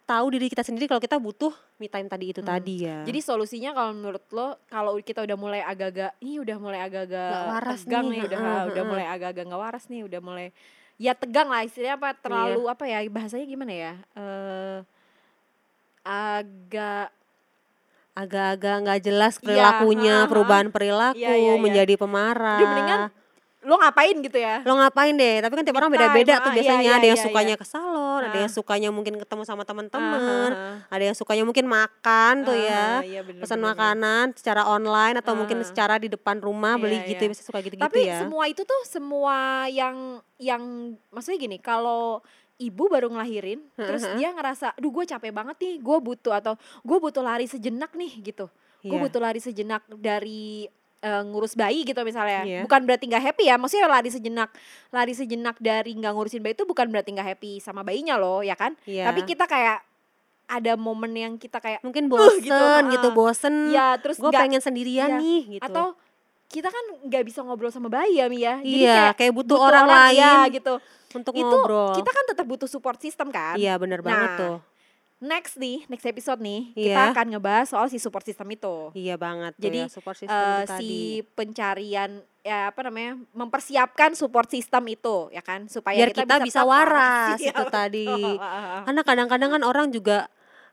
tahu 0.02 0.34
diri 0.34 0.50
kita 0.50 0.66
sendiri 0.66 0.90
kalau 0.90 0.98
kita 0.98 1.14
butuh 1.16 1.54
me 1.78 1.86
time 1.86 2.10
tadi 2.10 2.34
itu 2.34 2.42
tadi 2.42 2.84
ya. 2.84 3.00
Hmm. 3.00 3.06
Jadi 3.06 3.18
solusinya 3.22 3.70
kalau 3.70 3.94
menurut 3.94 4.24
lo 4.34 4.58
kalau 4.66 4.98
kita 4.98 5.22
udah 5.22 5.36
mulai 5.38 5.62
agak-agak 5.62 6.18
ini 6.18 6.42
udah 6.42 6.56
mulai 6.58 6.80
agak-agak 6.82 7.32
tegang 7.78 8.10
nih, 8.10 8.18
nih, 8.18 8.22
udah 8.26 8.38
heeh, 8.38 8.62
udah 8.66 8.84
mulai 8.84 9.06
agak-agak 9.06 9.44
nggak 9.46 9.62
waras 9.62 9.84
nih, 9.86 10.02
udah 10.02 10.20
mulai 10.20 10.46
ya 10.98 11.14
tegang 11.14 11.48
lah 11.48 11.62
istilahnya 11.64 11.96
apa 11.96 12.14
terlalu 12.14 12.62
apa 12.66 12.84
ya 12.84 12.98
bahasanya 13.08 13.46
gimana 13.46 13.72
ya? 13.72 13.92
Eh 14.12 14.76
agak 16.02 17.14
agak-agak 18.12 18.76
nggak 18.84 19.00
jelas 19.00 19.34
Iya, 19.40 19.42
perilakunya, 19.42 20.16
heeh, 20.20 20.28
perubahan 20.28 20.68
perilaku, 20.68 21.16
Iya, 21.16 21.32
iya, 21.32 21.54
iya. 21.56 21.62
menjadi 21.62 21.94
pemarah. 21.96 22.60
Jadi 22.60 22.66
mendingan 22.68 23.00
lo 23.62 23.78
ngapain 23.78 24.18
gitu 24.18 24.38
ya? 24.42 24.58
lo 24.66 24.74
ngapain 24.74 25.14
deh 25.14 25.38
tapi 25.38 25.54
kan 25.54 25.62
tiap 25.62 25.78
orang 25.78 25.94
beda-beda 25.94 26.42
tuh 26.42 26.50
ah, 26.50 26.54
biasanya 26.58 26.82
iya, 26.82 26.90
iya, 26.90 26.98
ada 26.98 27.06
yang 27.06 27.18
iya, 27.18 27.26
sukanya 27.30 27.54
iya. 27.54 27.62
ke 27.62 27.66
salon 27.66 28.20
ada 28.26 28.38
yang 28.42 28.50
sukanya 28.50 28.88
mungkin 28.90 29.14
ketemu 29.22 29.42
sama 29.46 29.62
teman-teman 29.62 30.50
Ah, 30.50 30.82
ada 30.90 31.04
yang 31.06 31.14
sukanya 31.14 31.46
mungkin 31.46 31.70
makan 31.70 32.42
tuh 32.42 32.58
ya 32.58 33.06
iya, 33.06 33.22
bener, 33.22 33.38
pesan 33.38 33.62
bener, 33.62 33.70
makanan 33.70 34.24
secara 34.34 34.66
online 34.66 35.14
atau 35.22 35.38
mungkin 35.38 35.62
secara 35.62 35.94
di 36.02 36.10
depan 36.10 36.42
rumah 36.42 36.74
beli 36.74 37.06
Iya, 37.06 37.14
gitu 37.14 37.22
iya. 37.22 37.30
biasanya 37.30 37.46
suka 37.54 37.58
gitu-gitu 37.62 37.86
Tapi 37.86 38.00
ya 38.02 38.18
semua 38.26 38.44
itu 38.50 38.62
tuh 38.66 38.80
semua 38.82 39.36
yang 39.70 40.18
yang 40.42 40.62
maksudnya 41.14 41.38
gini, 41.38 41.62
kalau 41.62 42.18
ibu 42.58 42.84
baru 42.88 43.08
ngelahirin, 43.10 43.60
terus 43.74 44.04
Heeh. 44.04 44.16
dia 44.20 44.28
ngerasa, 44.32 44.76
aduh 44.76 44.92
gue 44.92 45.04
capek 45.08 45.32
banget 45.32 45.56
nih, 45.58 45.74
gue 45.80 45.98
butuh 45.98 46.34
atau 46.36 46.54
gue 46.84 46.98
butuh 47.00 47.24
lari 47.24 47.48
sejenak 47.48 47.92
nih 47.96 48.12
gitu, 48.22 48.46
gue 48.82 48.96
Iya. 48.96 49.02
butuh 49.08 49.20
lari 49.20 49.40
sejenak 49.40 49.82
dari 49.88 50.68
eh, 51.02 51.22
ngurus 51.26 51.58
bayi 51.58 51.82
gitu 51.82 51.98
misalnya, 52.06 52.46
Iya. 52.46 52.60
bukan 52.62 52.86
berarti 52.86 53.10
nggak 53.10 53.24
happy 53.34 53.50
ya, 53.50 53.58
maksudnya 53.58 53.90
lari 53.90 54.06
sejenak, 54.06 54.54
lari 54.94 55.10
sejenak 55.18 55.58
dari 55.58 55.98
nggak 55.98 56.14
ngurusin 56.14 56.38
bayi 56.46 56.54
itu 56.54 56.62
bukan 56.62 56.86
berarti 56.94 57.10
nggak 57.10 57.28
happy 57.34 57.58
sama 57.58 57.82
bayinya 57.82 58.14
loh, 58.14 58.38
ya 58.46 58.54
kan? 58.54 58.78
Iya. 58.86 59.10
Tapi 59.10 59.26
kita 59.26 59.50
kayak 59.50 59.82
ada 60.46 60.78
momen 60.78 61.10
yang 61.18 61.34
kita 61.42 61.58
kayak, 61.58 61.82
mungkin 61.82 62.06
"Uh," 62.06 62.22
bosen 62.22 62.38
gitu, 62.44 62.66
gitu, 62.94 63.08
ah. 63.10 63.14
bosen 63.18 63.54
ya 63.74 63.88
terus 63.98 64.20
gue 64.20 64.30
pengen 64.30 64.60
sendirian 64.62 65.16
iya. 65.16 65.18
nih 65.18 65.40
gitu 65.58 65.64
atau 65.64 65.86
kita 66.52 66.68
kan 66.68 66.84
nggak 67.02 67.24
bisa 67.24 67.40
ngobrol 67.40 67.68
sama 67.68 67.88
bayi 67.88 68.20
ya 68.20 68.28
Mia, 68.28 68.60
jadi 68.60 68.68
iya 68.84 68.94
kayak 69.08 69.14
kayak 69.18 69.32
butuh, 69.32 69.56
orang, 69.56 69.88
lain 69.88 70.20
ya 70.20 70.34
gitu. 70.52 70.74
untuk 71.10 71.32
itu 71.32 71.42
ngobrol. 71.42 71.92
kita 71.92 72.10
kan 72.10 72.24
tetap 72.26 72.44
butuh 72.44 72.66
support 72.66 72.98
system 72.98 73.28
kan? 73.28 73.56
Iya 73.56 73.74
bener 73.74 74.00
banget 74.00 74.28
Nah, 74.28 74.38
tuh. 74.38 74.56
next 75.18 75.54
nih 75.54 75.86
next 75.86 76.02
episode 76.04 76.38
nih 76.38 76.74
Iya. 76.74 76.84
kita 76.84 77.02
akan 77.12 77.26
ngebahas 77.30 77.66
soal 77.66 77.86
si 77.86 77.96
support 77.96 78.22
system 78.22 78.44
itu. 78.48 78.90
Iya 78.92 79.16
banget 79.16 79.54
Jadi, 79.56 79.78
ya, 79.78 79.86
support 79.88 80.14
system 80.14 80.34
Eh, 80.34 80.52
itu 80.58 80.68
tadi. 80.68 80.80
si 80.82 80.90
pencarian 81.32 82.10
ya 82.42 82.68
apa 82.68 82.80
namanya 82.82 83.14
mempersiapkan 83.30 84.12
support 84.12 84.46
system 84.46 84.82
itu 84.86 85.30
ya 85.30 85.40
kan? 85.40 85.66
Supaya 85.66 85.94
biar 85.96 86.10
kita, 86.12 86.36
bisa 86.38 86.60
tetap 86.60 86.68
waras 86.68 87.38
Iya, 87.40 87.50
itu 87.50 87.64
tadi. 87.66 88.06
karena 88.82 89.00
kadang-kadang 89.02 89.50
kan 89.52 89.62
orang 89.62 89.86
juga 89.88 90.26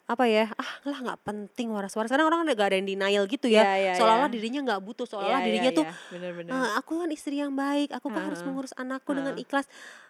apa 0.10 0.26
ya 0.26 0.50
ah 0.58 0.72
lah 0.90 0.98
nggak 1.06 1.20
penting 1.22 1.70
waras-waras 1.70 2.10
kadang 2.10 2.26
orang 2.26 2.42
gak 2.50 2.74
ada 2.74 2.82
yang 2.82 2.90
denial 2.90 3.30
gitu 3.30 3.46
ya 3.46 3.62
Iya, 3.62 3.74
iya, 3.78 3.94
seolah-olah 3.94 4.26
iya. 4.26 4.34
dirinya 4.34 4.60
nggak 4.66 4.82
butuh 4.82 5.06
seolah-olah 5.06 5.38
iya, 5.38 5.46
dirinya 5.46 5.72
tuh 5.72 5.86
iya, 5.86 5.94
bener-bener. 6.10 6.50
"Ah, 6.50 6.82
aku 6.82 6.98
kan 6.98 7.10
istri 7.14 7.38
yang 7.38 7.54
baik 7.54 7.94
aku 7.94 8.10
kan 8.10 8.26
harus 8.26 8.42
Ah, 8.42 8.46
mengurus 8.50 8.74
anakku 8.74 9.14
dengan 9.14 9.38
ah. 9.38 9.44
ikhlas 9.46 9.70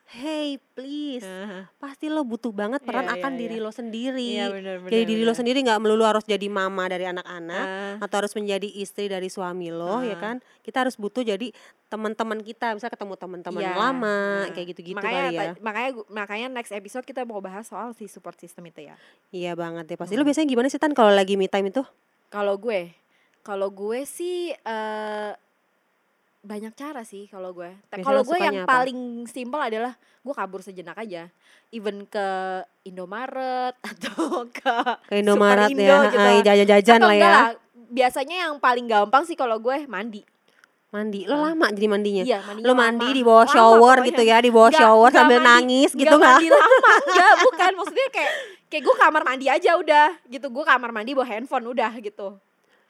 hey 0.10 0.58
please 0.74 1.22
Ah, 1.22 1.70
pasti 1.78 2.10
lo 2.10 2.22
butuh 2.24 2.50
banget 2.50 2.82
peran 2.82 3.06
Iya, 3.06 3.10
iya, 3.10 3.18
akan 3.20 3.32
diri 3.36 3.56
iya. 3.56 3.62
lo 3.62 3.70
sendiri 3.70 4.26
Iya, 4.36 4.46
bener-bener, 4.50 4.90
jadi 4.90 5.04
diri 5.06 5.22
lo 5.22 5.28
bener. 5.28 5.38
sendiri 5.38 5.60
nggak 5.62 5.80
melulu 5.80 6.02
harus 6.02 6.26
jadi 6.26 6.48
mama 6.48 6.86
dari 6.86 7.06
anak-anak 7.06 7.66
Ah. 7.66 7.96
atau 8.02 8.16
harus 8.18 8.34
menjadi 8.34 8.66
istri 8.76 9.06
dari 9.06 9.28
suami 9.28 9.70
lo 9.70 10.02
ya 10.02 10.14
Ah. 10.14 10.20
kan 10.20 10.36
kita 10.62 10.82
harus 10.82 10.96
butuh 10.96 11.22
jadi 11.22 11.54
teman-teman 11.86 12.42
kita 12.42 12.74
bisa 12.74 12.88
ketemu 12.88 13.14
teman-teman 13.16 13.62
Iya, 13.62 13.72
lama 13.72 14.18
nah. 14.42 14.50
kayak 14.50 14.68
gitu-gitu 14.68 14.98
makanya 14.98 15.22
kali 15.24 15.36
ya 15.36 15.52
makanya 15.60 15.90
makanya 16.10 16.48
next 16.52 16.72
episode 16.72 17.04
kita 17.04 17.22
mau 17.24 17.38
bahas 17.40 17.66
soal 17.66 17.94
si 17.94 18.06
support 18.06 18.36
system 18.36 18.66
itu 18.66 18.86
ya 18.86 18.98
Iya 19.30 19.54
banget 19.54 19.86
ya 19.86 19.96
pasti. 19.96 20.14
Hmm. 20.14 20.22
Lo 20.22 20.28
biasanya 20.28 20.48
gimana 20.48 20.68
sih 20.68 20.78
Tan 20.78 20.92
kalau 20.92 21.10
lagi 21.10 21.34
me 21.34 21.46
time 21.46 21.70
itu? 21.70 21.86
Kalau 22.28 22.58
gue, 22.58 22.94
kalau 23.40 23.70
gue 23.70 24.02
sih 24.04 24.54
eh 24.54 25.32
banyak 26.50 26.74
cara 26.74 27.02
sih 27.04 27.30
kalau 27.30 27.54
gue. 27.54 27.70
Kalau 27.94 28.26
gue 28.26 28.38
yang 28.38 28.58
apa? 28.60 28.82
paling 28.82 29.00
simpel 29.26 29.62
adalah 29.62 29.94
gue 30.20 30.34
kabur 30.34 30.60
sejenak 30.60 30.98
aja. 30.98 31.30
Even 31.70 32.04
ke 32.04 32.28
Indomaret 32.84 33.78
atau 33.86 34.50
ke 34.50 34.74
Ke 35.06 35.22
Indomaret 35.22 35.70
ya, 35.70 35.78
Indo 35.78 35.96
gitu. 36.04 36.18
ah, 36.18 36.42
jajan-jajan 36.42 36.98
Atau 36.98 37.08
lah 37.08 37.16
ya. 37.16 37.34
Biasanya 37.88 38.36
yang 38.44 38.58
paling 38.58 38.86
gampang 38.86 39.24
sih 39.24 39.34
kalau 39.34 39.58
gue 39.58 39.86
mandi. 39.86 40.26
Mandi. 40.90 41.22
Lo 41.24 41.38
lama 41.38 41.70
jadi 41.70 41.86
mandinya? 41.86 42.24
Iya, 42.26 42.42
mandinya 42.42 42.66
Lo 42.66 42.74
mandi 42.74 43.06
lama. 43.06 43.14
di 43.14 43.22
bawah 43.22 43.46
Lama 43.46 43.54
shower 43.54 43.78
pokoknya. 43.96 44.08
gitu 44.10 44.22
ya, 44.24 44.38
di 44.40 44.50
bawah 44.50 44.68
Nggak- 44.68 44.82
shower 44.82 44.98
nggak 45.06 45.16
sambil 45.16 45.38
mandi- 45.38 45.50
nangis 45.70 45.92
gitu 45.94 46.10
nggak 46.12 46.34
mandi 46.34 46.48
lama 46.50 46.78
enggak 47.06 47.34
bukan 47.40 47.72
maksudnya 47.76 48.08
kayak 48.10 48.32
kayak 48.66 48.84
gue 48.84 48.96
kamar 48.96 49.22
mandi 49.24 49.46
aja 49.48 49.72
udah 49.76 50.08
gitu 50.26 50.48
gue 50.48 50.64
kamar 50.64 50.90
mandi 50.90 51.12
bawa 51.14 51.28
handphone 51.28 51.66
udah 51.68 51.94
gitu 52.00 52.42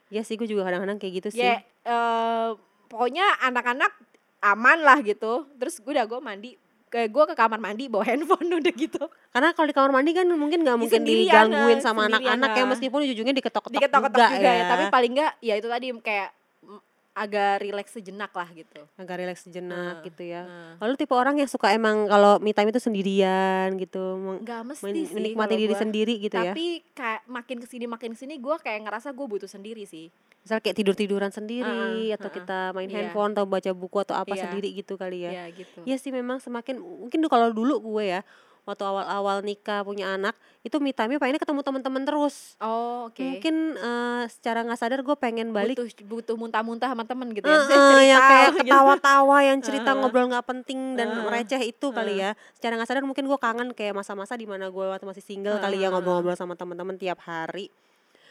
Iya 0.08 0.22
sih, 0.22 0.34
gue 0.34 0.42
juga 0.44 0.64
kadang-kadang 0.64 0.96
kayak 0.96 1.12
gitu 1.18 1.28
sih. 1.30 1.44
ya 1.44 1.60
eh, 1.82 2.48
pokoknya 2.90 3.38
anak-anak 3.40 3.94
aman 4.42 4.78
lah 4.82 4.98
gitu 5.00 5.46
terus 5.56 5.78
gue 5.78 5.92
udah 5.94 6.04
gue 6.04 6.18
mandi 6.18 6.50
kayak 6.90 7.08
gue 7.08 7.24
ke 7.30 7.34
kamar 7.38 7.62
mandi 7.62 7.86
bawa 7.86 8.02
handphone 8.10 8.50
udah 8.50 8.74
gitu 8.74 9.04
Karena 9.30 9.54
kalau 9.54 9.70
di 9.70 9.74
kamar 9.76 9.94
mandi 9.94 10.10
kan 10.10 10.26
mungkin 10.26 10.66
nggak 10.66 10.74
mungkin 10.74 11.00
digangguin 11.06 11.78
sama 11.78 12.10
anak-anak 12.10 12.50
ya 12.50 12.64
ah. 12.66 12.68
meskipun 12.68 12.98
ujung-ujungnya 13.06 13.36
diketok-ketok 13.38 13.78
diketok-ketok 13.78 14.18
juga, 14.18 14.26
juga, 14.34 14.50
ya. 14.50 14.58
ya. 14.58 14.66
tapi 14.66 14.84
paling 14.90 15.10
enggak 15.14 15.32
ya 15.38 15.54
itu 15.54 15.68
tadi 15.70 15.86
kayak 16.02 16.28
mm, 16.66 16.80
agak 17.14 17.52
rileks 17.62 17.92
sejenak 17.94 18.32
lah 18.32 18.48
gitu 18.50 18.80
agak 18.98 19.14
rileks 19.18 19.42
sejenak 19.44 19.94
Ah, 19.94 20.02
gitu 20.02 20.22
ya. 20.24 20.42
ah. 20.42 20.72
Lalu 20.82 20.94
tipe 20.98 21.14
orang 21.14 21.38
yang 21.38 21.46
suka 21.46 21.70
emang 21.70 22.10
kalau 22.10 22.42
me 22.42 22.50
time 22.50 22.70
itu 22.70 22.82
sendirian 22.82 23.70
gitu, 23.76 24.02
nggak 24.40 24.60
mesti 24.66 24.82
men- 24.82 24.96
sih 24.96 25.14
menikmati 25.14 25.54
diri 25.54 25.74
gua. 25.74 25.82
sendiri 25.84 26.14
gitu 26.18 26.34
ya. 26.34 26.50
tapi 26.50 26.66
kayak 26.90 27.22
makin 27.28 27.56
ke 27.60 27.66
sini 27.66 27.84
makin 27.86 28.10
ke 28.14 28.18
sini 28.18 28.34
gue 28.34 28.56
kayak 28.58 28.82
ngerasa 28.82 29.12
gue 29.12 29.26
butuh 29.28 29.46
sendiri 29.46 29.86
sih 29.86 30.10
Misal 30.40 30.58
kayak 30.58 30.72
tidur-tiduran 30.74 31.28
sendiri 31.28 31.68
Ah, 32.10 32.16
atau 32.16 32.28
ah, 32.28 32.34
kita 32.34 32.58
main 32.72 32.88
Iya. 32.88 32.96
handphone 33.06 33.32
atau 33.32 33.44
baca 33.44 33.70
buku 33.70 33.96
atau 34.00 34.14
apa 34.14 34.32
Iya. 34.32 34.48
sendiri 34.48 34.72
gitu 34.72 34.96
kali 34.96 35.22
ya. 35.22 35.30
ya 35.32 35.44
gitu 35.50 35.84
Iya 35.84 35.96
sih 35.96 36.10
memang 36.10 36.40
semakin 36.40 36.80
mungkin 36.80 37.20
kalau 37.26 37.50
dulu 37.50 37.76
gue 37.78 38.04
ya 38.10 38.22
waktu 38.60 38.84
awal-awal 38.84 39.40
nikah 39.40 39.80
punya 39.82 40.14
anak 40.14 40.36
itu 40.60 40.76
me 40.78 40.92
time 40.92 41.16
pengennya 41.16 41.40
ketemu 41.40 41.60
teman-teman 41.60 42.04
terus. 42.04 42.54
oh 42.58 43.08
oke 43.08 43.18
Mungkin 43.18 43.56
eh, 43.74 44.22
secara 44.28 44.62
nggak 44.62 44.78
sadar 44.78 45.00
gue 45.00 45.16
pengen 45.16 45.50
balik 45.50 45.74
butuh 45.74 45.88
butuh 46.06 46.36
muntah-muntah 46.36 46.88
sama 46.88 47.04
temen 47.04 47.32
gitu 47.32 47.44
ya 47.44 47.56
eh, 47.56 47.60
Cerita 47.66 47.96
yang 47.98 48.20
kayak 48.20 48.48
gitu. 48.54 48.60
ketawa-tawa 48.62 49.36
yang 49.42 49.58
cerita 49.60 49.90
Heeh. 49.90 49.98
ngobrol 49.98 50.28
nggak 50.28 50.46
penting 50.46 50.94
dan 50.94 51.08
Heeh. 51.10 51.28
receh 51.34 51.62
itu 51.62 51.88
kali 51.90 52.16
ya. 52.18 52.32
Secara 52.54 52.76
nggak 52.76 52.88
sadar 52.88 53.04
mungkin 53.04 53.24
gue 53.26 53.38
kangen 53.38 53.68
kayak 53.72 53.92
masa-masa 53.92 54.36
di 54.36 54.44
mana 54.44 54.68
gue 54.68 54.86
waktu 54.86 55.04
masih 55.04 55.24
single 55.24 55.56
kali 55.58 55.80
ya 55.80 55.88
ngobrol-ngobrol 55.90 56.32
sama 56.34 56.52
teman-teman 56.54 56.96
tiap 56.96 57.20
hari. 57.20 57.68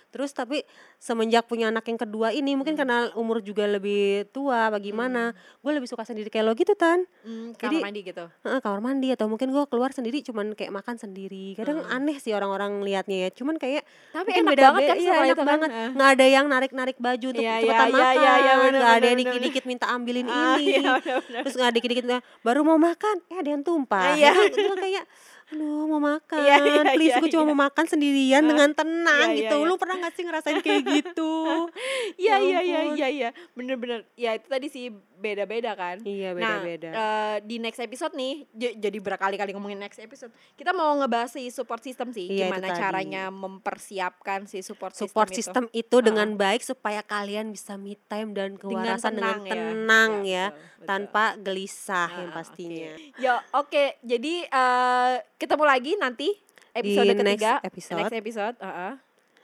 Terus 0.10 0.32
tapi 0.32 0.66
semenjak 0.96 1.46
punya 1.46 1.68
anak 1.68 1.86
yang 1.86 1.98
kedua 1.98 2.30
ini 2.30 2.54
mungkin 2.54 2.74
karena 2.74 3.14
umur 3.14 3.40
juga 3.40 3.64
lebih 3.64 4.00
tua 4.30 4.68
bagaimana 4.70 5.32
gue 5.56 5.72
lebih 5.72 5.86
suka 5.86 6.02
sendiri 6.02 6.28
kayak 6.28 6.44
lo 6.44 6.54
gitu 6.54 6.74
tan 6.74 7.06
Hmm, 7.20 7.54
kamar 7.54 7.62
Jadi- 7.72 7.84
mandi 7.84 8.02
gitu. 8.02 8.26
Heeh, 8.42 8.60
kamar 8.60 8.80
mandi 8.80 9.08
atau 9.10 9.26
mungkin 9.26 9.50
gue 9.50 9.64
keluar 9.66 9.92
sendiri 9.92 10.20
cuman 10.22 10.52
kayak 10.52 10.72
makan 10.72 10.96
sendiri 10.96 11.54
kadang 11.54 11.86
aneh 11.86 12.16
sih 12.16 12.32
orang-orang 12.32 12.82
liatnya 12.82 13.18
ya 13.20 13.30
cuman 13.32 13.56
kayak 13.56 13.86
Tapi 14.10 14.30
enak 14.36 14.50
beda- 14.50 14.66
banget 14.66 14.82
kan 14.84 14.96
iya, 14.98 15.14
enak 15.14 15.28
itu 15.28 15.36
kan? 15.36 15.46
banget 15.48 15.70
Heeh. 15.70 15.90
nggak 15.92 16.10
ada 16.10 16.26
yang 16.28 16.46
narik-narik 16.48 16.98
baju 16.98 17.28
untuk 17.28 17.40
Iya, 17.40 17.54
cepetan 17.60 17.70
iya, 17.86 17.94
makan 17.94 18.16
iya, 18.16 18.34
iya, 18.36 18.54
bener, 18.56 18.72
nggak 18.74 18.90
ada 18.90 18.98
yang 18.98 19.00
bener, 19.00 19.04
bener. 19.06 19.20
dikit-dikit 19.22 19.64
minta 19.66 19.86
ambilin 19.88 20.26
Ah, 20.26 20.56
ini 20.56 20.64
iya, 20.74 20.92
bener-bener. 20.96 21.42
terus 21.44 21.56
nggak 21.56 21.72
dikit-dikit 21.72 22.06
"Nah, 22.08 22.22
baru 22.40 22.62
mau 22.64 22.78
makan 22.78 23.16
eh 23.28 23.38
ada 23.38 23.50
yang 23.50 23.62
tumpah 23.62 24.04
Iya. 24.12 24.32
itu, 24.44 24.58
itu 24.60 24.76
kayak 24.76 25.04
aduh 25.50 25.90
mau 25.90 25.98
makan 25.98 26.38
Iya, 26.40 26.56
iya, 26.62 26.82
please 26.94 27.10
iya, 27.10 27.22
gue 27.22 27.30
cuma 27.34 27.44
iya. 27.44 27.50
mau 27.50 27.60
makan 27.66 27.86
sendirian 27.90 28.44
dengan 28.46 28.70
tenang 28.72 29.28
iya, 29.34 29.34
iya, 29.34 29.40
gitu 29.50 29.56
iya. 29.58 29.66
lu 29.66 29.76
pernah 29.82 29.96
gak 29.98 30.14
sih 30.14 30.24
ngerasain 30.30 30.62
kayak 30.62 30.84
gitu 30.86 31.34
Iya 32.22 32.36
Ya 32.38 32.46
iya 32.46 32.60
iya 32.62 32.80
ampun. 32.86 32.96
iya 32.96 33.08
iya 33.10 33.30
bener-bener 33.58 34.06
ya 34.14 34.38
itu 34.38 34.46
tadi 34.46 34.68
sih 34.70 34.94
beda-beda 35.20 35.72
kan. 35.74 36.00
iya 36.02 36.32
Nah, 36.32 36.58
beda-beda 36.58 36.90
eh, 36.90 37.36
di 37.42 37.56
next 37.58 37.78
episode 37.78 38.12
nih, 38.12 38.48
jadi 38.56 38.98
berkali-kali 38.98 39.52
ngomongin 39.52 39.78
next 39.78 40.00
episode. 40.00 40.32
Kita 40.54 40.72
mau 40.72 40.96
ngebahas 40.96 41.30
si 41.30 41.48
support 41.50 41.80
system 41.80 42.10
sih, 42.10 42.26
Iya, 42.26 42.48
itu 42.48 42.50
gimana 42.50 42.68
tadi. 42.68 42.80
caranya 42.80 43.24
mempersiapkan 43.30 44.46
si 44.46 44.60
support, 44.60 44.96
support 44.96 45.30
system, 45.30 45.68
system 45.68 45.78
itu 45.78 45.98
dengan 46.00 46.34
baik 46.34 46.62
supaya 46.62 47.00
kalian 47.02 47.52
bisa 47.52 47.76
me 47.76 48.00
time 48.02 48.32
dan 48.32 48.56
itu 48.56 48.64
kewarasan 48.66 49.12
dengan 49.14 49.38
ya. 49.38 49.52
tenang 49.52 50.12
ya, 50.24 50.46
betul, 50.48 50.58
betul. 50.58 50.88
tanpa 50.88 51.24
gelisah 51.38 52.08
Ah, 52.08 52.18
yang 52.18 52.32
pastinya 52.32 52.88
oke. 52.90 53.06
Ya 53.18 53.34
oke, 53.52 53.84
jadi 54.02 54.34
eh, 54.46 55.14
ketemu 55.36 55.64
lagi 55.64 55.92
nanti 55.96 56.28
episode 56.72 57.04
Di 57.04 57.12
next 57.12 57.22
ketiga, 57.36 57.54
episode. 57.62 57.98
next 58.00 58.16
episode, 58.16 58.56
uh-uh, 58.58 58.94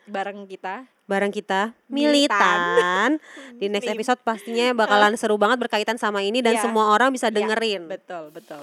bareng 0.05 0.45
kita. 0.45 0.85
bareng 1.03 1.29
kita 1.29 1.69
Militan. 1.85 3.17
di 3.59 3.65
next 3.67 3.87
episode 3.87 4.17
pastinya 4.19 4.71
bakalan 4.73 5.13
seru 5.15 5.35
banget 5.35 5.59
berkaitan 5.59 5.95
sama 5.95 6.19
ini 6.19 6.39
dan 6.39 6.53
Iya. 6.53 6.61
semua 6.63 6.89
orang 6.89 7.09
bisa 7.09 7.27
Iya, 7.27 7.35
dengerin 7.35 7.81
betul 7.85 8.29
betul. 8.29 8.61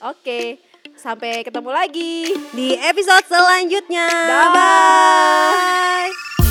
Oke, 0.00 0.58
sampai 0.94 1.40
ketemu 1.40 1.70
lagi. 1.70 2.28
di 2.50 2.74
episode 2.76 3.24
selanjutnya 3.24 4.06
Bye-bye. 4.06 6.41